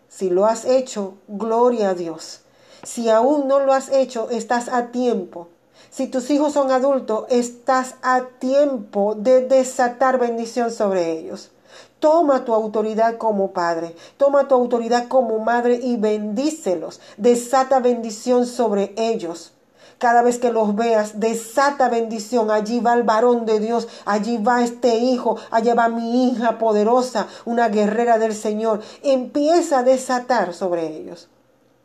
Si 0.09 0.31
lo 0.31 0.47
has 0.47 0.65
hecho, 0.65 1.15
gloria 1.29 1.91
a 1.91 1.95
Dios. 1.95 2.41
Si 2.83 3.11
aún 3.11 3.49
no 3.49 3.61
lo 3.61 3.73
has 3.73 3.91
hecho, 3.91 4.31
estás 4.31 4.69
a 4.69 4.91
tiempo. 4.91 5.49
Si 5.97 6.09
tus 6.09 6.29
hijos 6.29 6.53
son 6.53 6.71
adultos, 6.73 7.25
estás 7.31 7.95
a 8.03 8.27
tiempo 8.39 9.15
de 9.15 9.47
desatar 9.47 10.19
bendición 10.19 10.71
sobre 10.71 11.13
ellos. 11.13 11.53
Toma 12.01 12.45
tu 12.45 12.53
autoridad 12.53 13.17
como 13.17 13.53
padre, 13.53 13.97
toma 14.19 14.47
tu 14.47 14.55
autoridad 14.55 15.09
como 15.09 15.39
madre 15.39 15.81
y 15.83 15.97
bendícelos. 15.97 17.01
Desata 17.17 17.81
bendición 17.81 18.45
sobre 18.45 18.93
ellos. 18.99 19.55
Cada 19.97 20.21
vez 20.21 20.37
que 20.37 20.53
los 20.53 20.77
veas, 20.77 21.19
desata 21.19 21.89
bendición. 21.89 22.51
Allí 22.51 22.81
va 22.81 22.93
el 22.93 23.05
varón 23.05 23.47
de 23.47 23.59
Dios, 23.59 23.89
allí 24.05 24.37
va 24.37 24.63
este 24.63 24.97
hijo, 24.99 25.39
allá 25.51 25.75
va 25.75 25.89
mi 25.89 26.29
hija 26.29 26.59
poderosa, 26.59 27.27
una 27.47 27.71
guerrera 27.71 28.19
del 28.19 28.35
Señor. 28.35 28.83
Empieza 29.03 29.79
a 29.79 29.83
desatar 29.83 30.53
sobre 30.53 30.95
ellos. 30.95 31.29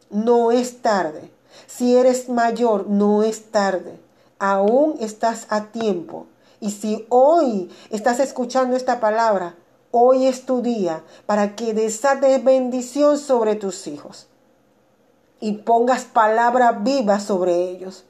No 0.10 0.52
es 0.52 0.82
tarde. 0.82 1.32
Si 1.78 1.96
eres 1.96 2.28
mayor, 2.28 2.88
no 2.88 3.24
es 3.24 3.52
tarde. 3.52 4.00
Aún 4.40 4.98
estás 5.00 5.46
a 5.50 5.66
tiempo. 5.66 6.28
Y 6.60 6.72
si 6.72 7.06
hoy 7.10 7.72
estás 7.90 8.20
escuchando 8.20 8.76
esta 8.76 9.00
palabra, 9.00 9.56
hoy 9.90 10.28
es 10.28 10.46
tu 10.46 10.62
día 10.62 11.04
para 11.26 11.56
que 11.56 11.74
desates 11.74 12.44
bendición 12.44 13.18
sobre 13.18 13.56
tus 13.56 13.88
hijos 13.88 14.28
y 15.40 15.54
pongas 15.54 16.04
palabra 16.04 16.74
viva 16.74 17.20
sobre 17.20 17.70
ellos. 17.70 18.04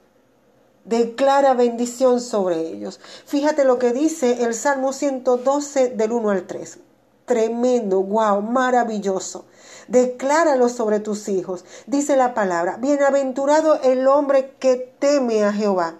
Declara 0.83 1.53
bendición 1.53 2.19
sobre 2.19 2.59
ellos. 2.59 2.99
Fíjate 3.25 3.63
lo 3.63 3.77
que 3.77 3.93
dice 3.93 4.43
el 4.43 4.55
Salmo 4.55 4.91
112 4.91 5.89
del 5.89 6.11
1 6.11 6.29
al 6.29 6.47
3. 6.47 6.79
tremendo, 7.25 8.01
wow, 8.01 8.41
maravilloso. 8.41 9.45
Decláralo 9.91 10.69
sobre 10.69 11.01
tus 11.01 11.27
hijos. 11.27 11.65
Dice 11.85 12.15
la 12.15 12.33
palabra, 12.33 12.77
bienaventurado 12.77 13.81
el 13.81 14.07
hombre 14.07 14.55
que 14.57 14.77
teme 14.99 15.43
a 15.43 15.51
Jehová 15.51 15.95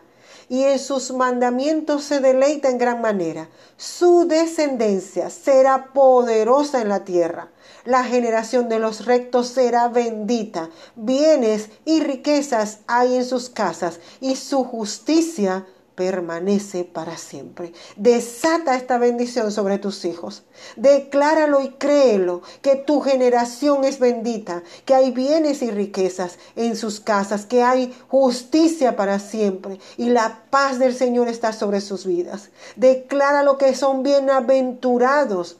y 0.47 0.63
en 0.63 0.80
sus 0.80 1.12
mandamientos 1.12 2.06
se 2.06 2.21
deleita 2.21 2.69
en 2.69 2.77
gran 2.77 3.01
manera. 3.01 3.49
Su 3.75 4.27
descendencia 4.30 5.30
será 5.30 5.91
poderosa 5.93 6.82
en 6.82 6.88
la 6.88 7.04
tierra. 7.04 7.51
La 7.84 8.06
generación 8.06 8.69
de 8.69 8.80
los 8.80 9.06
rectos 9.06 9.47
será 9.47 9.89
bendita. 9.89 10.69
Bienes 10.95 11.69
y 11.84 11.99
riquezas 11.99 12.80
hay 12.88 13.17
en 13.17 13.25
sus 13.25 13.49
casas 13.49 13.99
y 14.21 14.38
su 14.38 14.63
justicia 14.63 15.65
permanece 16.01 16.83
para 16.83 17.15
siempre. 17.15 17.73
Desata 17.95 18.75
esta 18.75 18.97
bendición 18.97 19.51
sobre 19.51 19.77
tus 19.77 20.03
hijos. 20.03 20.41
Decláralo 20.75 21.61
y 21.61 21.69
créelo 21.73 22.41
que 22.63 22.75
tu 22.75 23.01
generación 23.01 23.83
es 23.83 23.99
bendita, 23.99 24.63
que 24.85 24.95
hay 24.95 25.11
bienes 25.11 25.61
y 25.61 25.69
riquezas 25.69 26.39
en 26.55 26.75
sus 26.75 27.01
casas, 27.01 27.45
que 27.45 27.61
hay 27.61 27.95
justicia 28.07 28.95
para 28.95 29.19
siempre 29.19 29.77
y 29.95 30.09
la 30.09 30.41
paz 30.49 30.79
del 30.79 30.95
Señor 30.95 31.27
está 31.27 31.53
sobre 31.53 31.81
sus 31.81 32.07
vidas. 32.07 32.49
Decláralo 32.75 33.59
que 33.59 33.75
son 33.75 34.01
bienaventurados, 34.01 35.57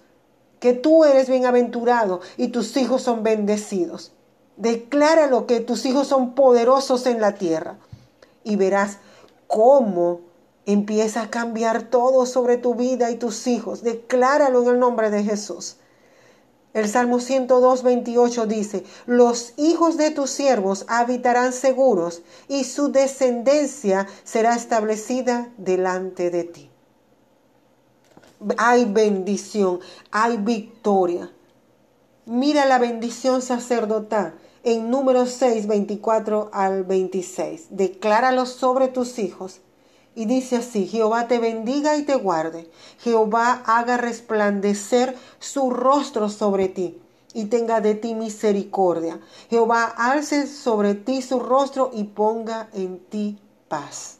que 0.60 0.73
tú 0.73 1.04
eres 1.04 1.30
bienaventurado 1.30 2.21
y 2.36 2.47
tus 2.47 2.75
hijos 2.77 3.04
son 3.04 3.21
bendecidos. 3.21 4.12
Decláralo 4.58 5.45
que 5.45 5.60
tus 5.60 5.86
hijos 5.86 6.08
son 6.08 6.34
poderosos 6.34 7.06
en 7.06 7.21
la 7.21 7.36
tierra 7.36 7.77
y 8.43 8.56
verás 8.56 8.97
cómo 9.45 10.31
Empieza 10.65 11.24
a 11.24 11.30
cambiar 11.30 11.84
todo 11.84 12.26
sobre 12.26 12.58
tu 12.58 12.76
vida 12.76 13.10
y 13.10 13.15
tus 13.15 13.47
hijos. 13.47 13.84
Decláralo 13.84 14.62
en 14.63 14.69
el 14.69 14.80
nombre 14.80 15.10
de 15.10 15.24
Jesús. 15.24 15.78
El 16.74 16.88
Salmo 16.88 17.19
102, 17.19 17.84
28 17.84 18.45
dice, 18.45 18.86
los 19.06 19.54
hijos 19.58 19.97
de 19.97 20.12
tus 20.12 20.30
siervos 20.30 20.86
habitarán 20.88 21.52
seguros 21.52 22.21
y 22.47 22.63
su 22.63 22.93
descendencia 22.93 24.08
será 24.24 24.56
establecida 24.56 25.52
delante 25.58 26.30
de 26.30 26.45
ti. 26.45 26.71
Hay 28.58 28.86
bendición, 28.86 29.82
hay 30.12 30.38
victoria. 30.38 31.32
Mira 32.26 32.65
la 32.65 32.80
bendición 32.80 33.41
sacerdotal 33.41 34.36
en 34.63 34.89
número 34.89 35.26
6, 35.26 35.67
24 35.67 36.52
al 36.54 36.86
26. 36.86 37.67
Decláralo 37.71 38.45
sobre 38.45 38.88
tus 38.88 39.19
hijos 39.19 39.60
y 40.15 40.26
dice 40.26 40.58
así, 40.58 40.88
Jehová 40.88 41.28
te 41.28 41.39
bendiga 41.39 41.95
y 41.95 42.04
te 42.04 42.15
guarde, 42.15 42.69
Jehová 43.00 43.63
haga 43.65 43.97
resplandecer 43.97 45.15
su 45.39 45.69
rostro 45.69 46.30
sobre 46.30 46.67
ti 46.67 47.02
y 47.34 47.45
tenga 47.45 47.80
de 47.80 47.95
ti 47.95 48.13
misericordia. 48.13 49.21
Jehová 49.50 49.86
alce 49.86 50.47
sobre 50.47 50.95
ti 50.95 51.21
su 51.21 51.39
rostro 51.39 51.91
y 51.93 52.04
ponga 52.04 52.69
en 52.74 53.00
ti 53.00 53.39
paz. 53.69 54.17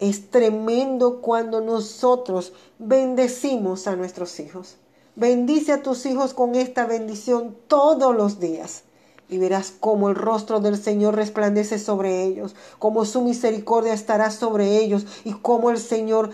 Es 0.00 0.30
tremendo 0.30 1.20
cuando 1.20 1.60
nosotros 1.60 2.52
bendecimos 2.78 3.86
a 3.86 3.94
nuestros 3.94 4.40
hijos. 4.40 4.76
Bendice 5.14 5.72
a 5.72 5.82
tus 5.82 6.04
hijos 6.06 6.34
con 6.34 6.56
esta 6.56 6.86
bendición 6.86 7.56
todos 7.68 8.16
los 8.16 8.40
días 8.40 8.82
y 9.28 9.38
verás 9.38 9.72
cómo 9.78 10.08
el 10.08 10.14
rostro 10.14 10.60
del 10.60 10.76
Señor 10.76 11.16
resplandece 11.16 11.78
sobre 11.78 12.24
ellos, 12.24 12.54
cómo 12.78 13.04
su 13.04 13.22
misericordia 13.22 13.94
estará 13.94 14.30
sobre 14.30 14.78
ellos 14.78 15.06
y 15.24 15.32
cómo 15.32 15.70
el 15.70 15.78
Señor 15.78 16.30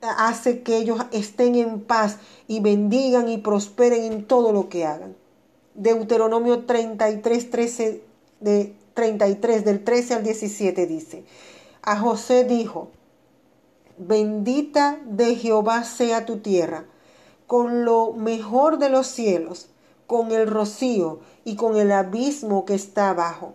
hace 0.00 0.62
que 0.62 0.76
ellos 0.76 1.00
estén 1.12 1.54
en 1.54 1.80
paz 1.80 2.18
y 2.46 2.60
bendigan 2.60 3.28
y 3.28 3.38
prosperen 3.38 4.12
en 4.12 4.24
todo 4.26 4.52
lo 4.52 4.68
que 4.68 4.84
hagan. 4.84 5.16
Deuteronomio 5.74 6.64
33, 6.64 7.50
13, 7.50 8.02
de 8.40 8.74
33, 8.94 9.64
del 9.64 9.84
13 9.84 10.14
al 10.14 10.24
17 10.24 10.86
dice, 10.86 11.24
a 11.82 11.96
José 11.98 12.44
dijo, 12.44 12.90
bendita 13.96 15.00
de 15.06 15.36
Jehová 15.36 15.84
sea 15.84 16.26
tu 16.26 16.38
tierra, 16.38 16.86
con 17.46 17.84
lo 17.84 18.12
mejor 18.12 18.78
de 18.78 18.90
los 18.90 19.06
cielos, 19.06 19.68
con 20.08 20.32
el 20.32 20.46
rocío 20.48 21.20
y 21.48 21.56
con 21.56 21.78
el 21.78 21.92
abismo 21.92 22.66
que 22.66 22.74
está 22.74 23.08
abajo, 23.08 23.54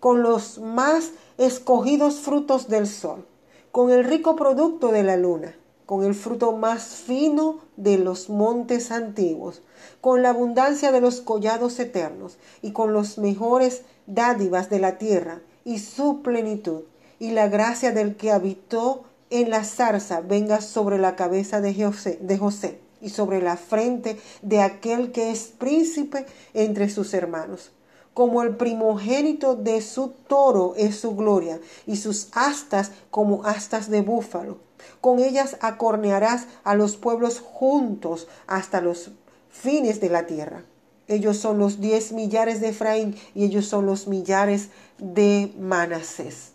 con 0.00 0.24
los 0.24 0.58
más 0.58 1.12
escogidos 1.38 2.16
frutos 2.16 2.66
del 2.66 2.88
sol, 2.88 3.24
con 3.70 3.92
el 3.92 4.02
rico 4.02 4.34
producto 4.34 4.88
de 4.88 5.04
la 5.04 5.16
luna, 5.16 5.54
con 5.86 6.02
el 6.02 6.16
fruto 6.16 6.56
más 6.56 6.82
fino 6.82 7.60
de 7.76 7.98
los 7.98 8.30
montes 8.30 8.90
antiguos, 8.90 9.62
con 10.00 10.22
la 10.22 10.30
abundancia 10.30 10.90
de 10.90 11.00
los 11.00 11.20
collados 11.20 11.78
eternos 11.78 12.36
y 12.62 12.72
con 12.72 12.92
los 12.92 13.16
mejores 13.16 13.82
dádivas 14.08 14.68
de 14.68 14.80
la 14.80 14.98
tierra 14.98 15.40
y 15.64 15.78
su 15.78 16.20
plenitud, 16.20 16.82
y 17.20 17.30
la 17.30 17.46
gracia 17.46 17.92
del 17.92 18.16
que 18.16 18.32
habitó 18.32 19.04
en 19.30 19.50
la 19.50 19.62
zarza 19.62 20.20
venga 20.20 20.60
sobre 20.60 20.98
la 20.98 21.14
cabeza 21.14 21.60
de 21.60 21.74
José, 21.74 22.18
de 22.20 22.38
José 22.38 22.83
y 23.04 23.10
sobre 23.10 23.40
la 23.42 23.56
frente 23.56 24.18
de 24.42 24.60
aquel 24.60 25.12
que 25.12 25.30
es 25.30 25.52
príncipe 25.58 26.26
entre 26.54 26.88
sus 26.88 27.14
hermanos. 27.14 27.70
Como 28.14 28.42
el 28.42 28.56
primogénito 28.56 29.56
de 29.56 29.82
su 29.82 30.08
toro 30.28 30.74
es 30.76 30.96
su 30.96 31.14
gloria, 31.14 31.60
y 31.86 31.96
sus 31.96 32.28
astas 32.32 32.92
como 33.10 33.44
astas 33.44 33.90
de 33.90 34.02
búfalo. 34.02 34.58
Con 35.00 35.18
ellas 35.18 35.56
acornearás 35.60 36.46
a 36.62 36.74
los 36.74 36.96
pueblos 36.96 37.40
juntos 37.40 38.28
hasta 38.46 38.80
los 38.80 39.10
fines 39.50 40.00
de 40.00 40.10
la 40.10 40.26
tierra. 40.26 40.64
Ellos 41.06 41.36
son 41.36 41.58
los 41.58 41.80
diez 41.80 42.12
millares 42.12 42.60
de 42.60 42.68
Efraín 42.68 43.16
y 43.34 43.44
ellos 43.44 43.66
son 43.66 43.84
los 43.84 44.06
millares 44.06 44.68
de 44.98 45.52
Manasés. 45.58 46.52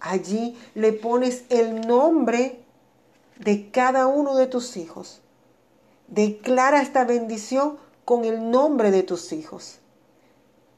Allí 0.00 0.58
le 0.74 0.92
pones 0.92 1.44
el 1.48 1.82
nombre 1.86 2.61
de 3.44 3.70
cada 3.70 4.06
uno 4.06 4.36
de 4.36 4.46
tus 4.46 4.76
hijos. 4.76 5.20
Declara 6.06 6.80
esta 6.80 7.04
bendición 7.04 7.76
con 8.04 8.24
el 8.24 8.50
nombre 8.50 8.90
de 8.90 9.02
tus 9.02 9.32
hijos. 9.32 9.78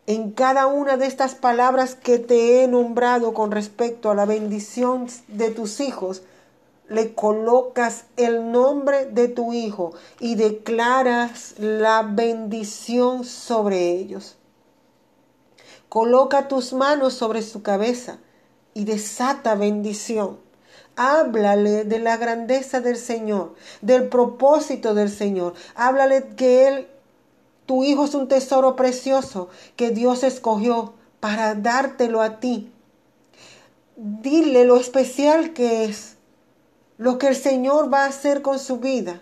En 0.07 0.33
cada 0.33 0.66
una 0.66 0.96
de 0.96 1.07
estas 1.07 1.35
palabras 1.35 1.94
que 1.94 2.18
te 2.18 2.62
he 2.62 2.68
nombrado 2.68 3.33
con 3.35 3.50
respecto 3.50 4.11
a 4.11 4.14
la 4.14 4.27
bendición 4.27 5.09
de 5.29 5.50
tus 5.50 5.81
hijos, 5.81 6.22
le 6.88 7.14
colocas 7.14 8.05
el 8.16 8.53
nombre 8.53 9.07
de 9.07 9.29
tu 9.29 9.55
hijo 9.55 9.94
y 10.20 10.35
declaras 10.35 11.55
la 11.59 12.03
bendición 12.03 13.24
sobre 13.24 13.92
ellos. 13.92 14.37
Coloca 15.88 16.48
tus 16.48 16.72
manos 16.72 17.14
sobre 17.14 17.40
su 17.42 17.62
cabeza 17.62 18.18
y 18.74 18.85
desata 18.85 19.55
bendición. 19.55 20.43
Háblale 20.96 21.85
de 21.85 21.98
la 21.98 22.16
grandeza 22.16 22.80
del 22.80 22.96
Señor, 22.96 23.54
del 23.80 24.09
propósito 24.09 24.94
del 24.94 25.11
Señor. 25.11 25.54
Háblale 25.74 26.28
que 26.37 26.68
Él, 26.68 26.88
tu 27.66 27.83
hijo 27.83 28.04
es 28.04 28.14
un 28.14 28.28
tesoro 28.28 28.76
precioso 28.76 29.48
que 29.76 29.90
Dios 29.90 30.22
escogió 30.22 30.94
para 31.20 31.54
dártelo 31.54 32.22
a 32.22 32.38
ti. 32.38 32.72
Dile 33.96 34.64
lo 34.64 34.76
especial 34.76 35.52
que 35.52 35.85
es, 35.85 36.16
lo 36.98 37.18
que 37.18 37.28
el 37.28 37.37
Señor 37.37 37.92
va 37.92 38.04
a 38.04 38.09
hacer 38.09 38.42
con 38.42 38.59
su 38.59 38.78
vida. 38.78 39.20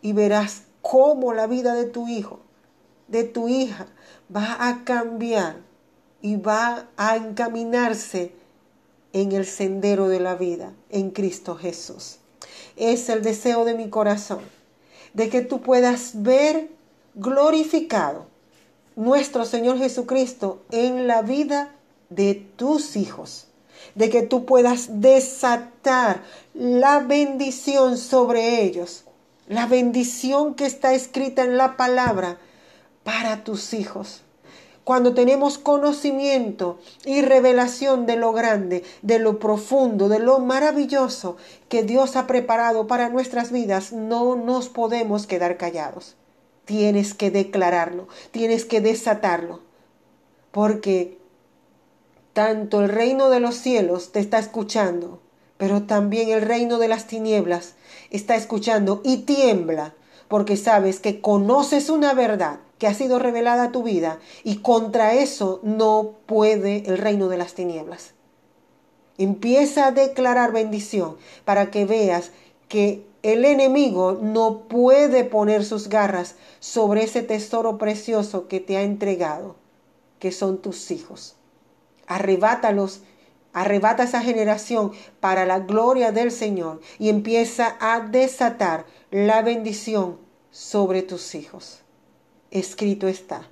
Y 0.00 0.12
verás 0.12 0.62
cómo 0.82 1.34
la 1.34 1.46
vida 1.46 1.74
de 1.74 1.84
tu 1.84 2.08
hijo, 2.08 2.40
de 3.08 3.24
tu 3.24 3.48
hija, 3.48 3.86
va 4.34 4.56
a 4.68 4.84
cambiar 4.84 5.56
y 6.22 6.36
va 6.36 6.86
a 6.96 7.16
encaminarse 7.16 8.32
en 9.16 9.32
el 9.32 9.46
sendero 9.46 10.08
de 10.08 10.20
la 10.20 10.34
vida, 10.34 10.74
en 10.90 11.10
Cristo 11.10 11.56
Jesús. 11.56 12.18
Es 12.76 13.08
el 13.08 13.22
deseo 13.22 13.64
de 13.64 13.72
mi 13.72 13.88
corazón, 13.88 14.40
de 15.14 15.30
que 15.30 15.40
tú 15.40 15.62
puedas 15.62 16.22
ver 16.22 16.68
glorificado 17.14 18.26
nuestro 18.94 19.46
Señor 19.46 19.78
Jesucristo 19.78 20.62
en 20.70 21.06
la 21.06 21.22
vida 21.22 21.74
de 22.10 22.34
tus 22.34 22.94
hijos, 22.96 23.46
de 23.94 24.10
que 24.10 24.20
tú 24.20 24.44
puedas 24.44 25.00
desatar 25.00 26.22
la 26.52 26.98
bendición 26.98 27.96
sobre 27.96 28.64
ellos, 28.64 29.04
la 29.48 29.66
bendición 29.66 30.54
que 30.54 30.66
está 30.66 30.92
escrita 30.92 31.42
en 31.42 31.56
la 31.56 31.78
palabra 31.78 32.38
para 33.02 33.44
tus 33.44 33.72
hijos 33.72 34.20
cuando 34.86 35.14
tenemos 35.14 35.58
conocimiento 35.58 36.78
y 37.04 37.20
revelación 37.20 38.06
de 38.06 38.14
lo 38.14 38.32
grande, 38.32 38.84
de 39.02 39.18
lo 39.18 39.40
profundo, 39.40 40.08
de 40.08 40.20
lo 40.20 40.38
maravilloso 40.38 41.36
que 41.68 41.82
Dios 41.82 42.14
ha 42.14 42.28
preparado 42.28 42.86
para 42.86 43.08
nuestras 43.08 43.50
vidas, 43.50 43.92
no 43.92 44.36
nos 44.36 44.68
podemos 44.68 45.26
quedar 45.26 45.56
callados. 45.56 46.14
Tienes 46.66 47.14
que 47.14 47.32
declararlo, 47.32 48.06
tienes 48.30 48.64
que 48.64 48.80
desatarlo, 48.80 49.62
porque 50.52 51.18
tanto 52.32 52.80
el 52.80 52.88
reino 52.88 53.28
de 53.28 53.40
los 53.40 53.56
cielos 53.56 54.12
te 54.12 54.20
está 54.20 54.38
escuchando 54.38 55.20
pero 55.58 55.84
también 55.84 56.28
el 56.28 56.42
reino 56.42 56.78
de 56.78 56.86
las 56.86 57.06
tinieblas 57.06 57.76
está 58.10 58.36
escuchando 58.36 59.00
y 59.04 59.22
tiembla 59.22 59.94
porque 60.28 60.58
sabes 60.58 61.00
que 61.00 61.22
conoces 61.22 61.88
una 61.88 62.12
verdad 62.12 62.58
que 62.78 62.86
ha 62.86 62.94
sido 62.94 63.18
revelada 63.18 63.72
tu 63.72 63.82
vida 63.82 64.18
y 64.44 64.58
contra 64.58 65.14
eso 65.14 65.60
no 65.62 66.14
puede 66.26 66.84
el 66.86 66.98
reino 66.98 67.28
de 67.28 67.38
las 67.38 67.54
tinieblas. 67.54 68.14
Empieza 69.18 69.86
a 69.86 69.92
declarar 69.92 70.52
bendición 70.52 71.16
para 71.44 71.70
que 71.70 71.86
veas 71.86 72.32
que 72.68 73.06
el 73.22 73.44
enemigo 73.44 74.18
no 74.20 74.68
puede 74.68 75.24
poner 75.24 75.64
sus 75.64 75.88
garras 75.88 76.36
sobre 76.60 77.04
ese 77.04 77.22
tesoro 77.22 77.78
precioso 77.78 78.46
que 78.46 78.60
te 78.60 78.76
ha 78.76 78.82
entregado, 78.82 79.56
que 80.18 80.32
son 80.32 80.58
tus 80.58 80.90
hijos. 80.90 81.34
Arrebátalos, 82.06 83.00
arrebata 83.52 84.04
esa 84.04 84.20
generación 84.20 84.92
para 85.18 85.46
la 85.46 85.60
gloria 85.60 86.12
del 86.12 86.30
Señor 86.30 86.80
y 86.98 87.08
empieza 87.08 87.76
a 87.80 88.00
desatar 88.00 88.84
la 89.10 89.42
bendición 89.42 90.18
sobre 90.50 91.02
tus 91.02 91.34
hijos. 91.34 91.85
Escrito 92.56 93.06
está. 93.06 93.42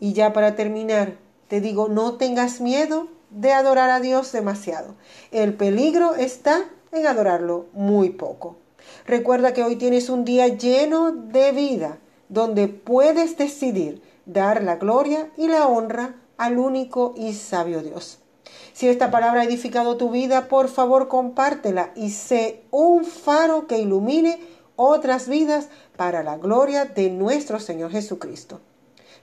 Y 0.00 0.14
ya 0.14 0.32
para 0.32 0.56
terminar, 0.56 1.16
te 1.46 1.60
digo, 1.60 1.88
no 1.88 2.14
tengas 2.14 2.60
miedo 2.60 3.06
de 3.30 3.52
adorar 3.52 3.88
a 3.90 4.00
Dios 4.00 4.32
demasiado. 4.32 4.96
El 5.30 5.54
peligro 5.54 6.16
está 6.16 6.64
en 6.90 7.06
adorarlo 7.06 7.66
muy 7.72 8.10
poco. 8.10 8.56
Recuerda 9.06 9.52
que 9.52 9.62
hoy 9.62 9.76
tienes 9.76 10.08
un 10.08 10.24
día 10.24 10.48
lleno 10.48 11.12
de 11.12 11.52
vida, 11.52 11.98
donde 12.28 12.66
puedes 12.66 13.38
decidir 13.38 14.02
dar 14.26 14.64
la 14.64 14.74
gloria 14.74 15.30
y 15.36 15.46
la 15.46 15.68
honra 15.68 16.16
al 16.36 16.58
único 16.58 17.14
y 17.16 17.34
sabio 17.34 17.80
Dios. 17.80 18.18
Si 18.72 18.88
esta 18.88 19.12
palabra 19.12 19.42
ha 19.42 19.44
edificado 19.44 19.96
tu 19.96 20.10
vida, 20.10 20.48
por 20.48 20.68
favor 20.68 21.06
compártela 21.06 21.92
y 21.94 22.10
sé 22.10 22.64
un 22.72 23.04
faro 23.04 23.68
que 23.68 23.78
ilumine 23.78 24.40
otras 24.76 25.28
vidas 25.28 25.68
para 25.96 26.22
la 26.22 26.36
gloria 26.36 26.84
de 26.84 27.10
nuestro 27.10 27.60
Señor 27.60 27.90
Jesucristo. 27.90 28.60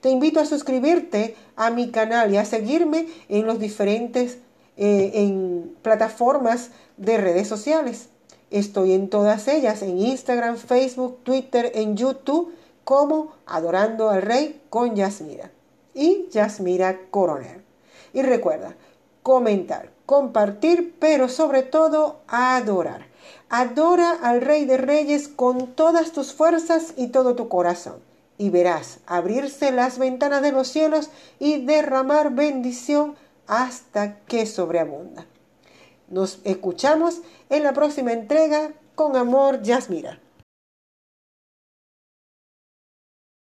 Te 0.01 0.09
invito 0.09 0.39
a 0.39 0.45
suscribirte 0.45 1.35
a 1.55 1.69
mi 1.69 1.91
canal 1.91 2.33
y 2.33 2.37
a 2.37 2.45
seguirme 2.45 3.07
en 3.29 3.45
los 3.45 3.59
diferentes 3.59 4.39
eh, 4.77 5.11
en 5.13 5.75
plataformas 5.81 6.71
de 6.97 7.17
redes 7.17 7.47
sociales. 7.47 8.09
Estoy 8.49 8.93
en 8.93 9.09
todas 9.09 9.47
ellas, 9.47 9.81
en 9.81 9.99
Instagram, 9.99 10.57
Facebook, 10.57 11.19
Twitter, 11.23 11.71
en 11.75 11.95
YouTube, 11.95 12.53
como 12.83 13.33
Adorando 13.45 14.09
al 14.09 14.23
Rey 14.23 14.61
con 14.69 14.95
Yasmira 14.95 15.51
y 15.93 16.27
Yasmira 16.31 16.99
Coronel. 17.11 17.63
Y 18.13 18.23
recuerda, 18.23 18.75
comentar, 19.23 19.91
compartir, 20.05 20.95
pero 20.99 21.29
sobre 21.29 21.63
todo 21.63 22.21
adorar. 22.27 23.10
Adora 23.49 24.11
al 24.11 24.41
Rey 24.41 24.65
de 24.65 24.77
Reyes 24.77 25.27
con 25.27 25.73
todas 25.73 26.11
tus 26.11 26.33
fuerzas 26.33 26.93
y 26.97 27.07
todo 27.07 27.35
tu 27.35 27.49
corazón 27.49 27.95
y 28.41 28.49
verás 28.49 29.01
abrirse 29.05 29.71
las 29.71 29.99
ventanas 29.99 30.41
de 30.41 30.51
los 30.51 30.67
cielos 30.67 31.11
y 31.37 31.63
derramar 31.63 32.33
bendición 32.33 33.15
hasta 33.45 34.17
que 34.21 34.47
sobreabunda. 34.47 35.27
Nos 36.07 36.39
escuchamos 36.43 37.21
en 37.51 37.63
la 37.63 37.73
próxima 37.73 38.13
entrega. 38.13 38.71
Con 38.95 39.15
amor, 39.15 39.61
Yasmira. 39.61 40.19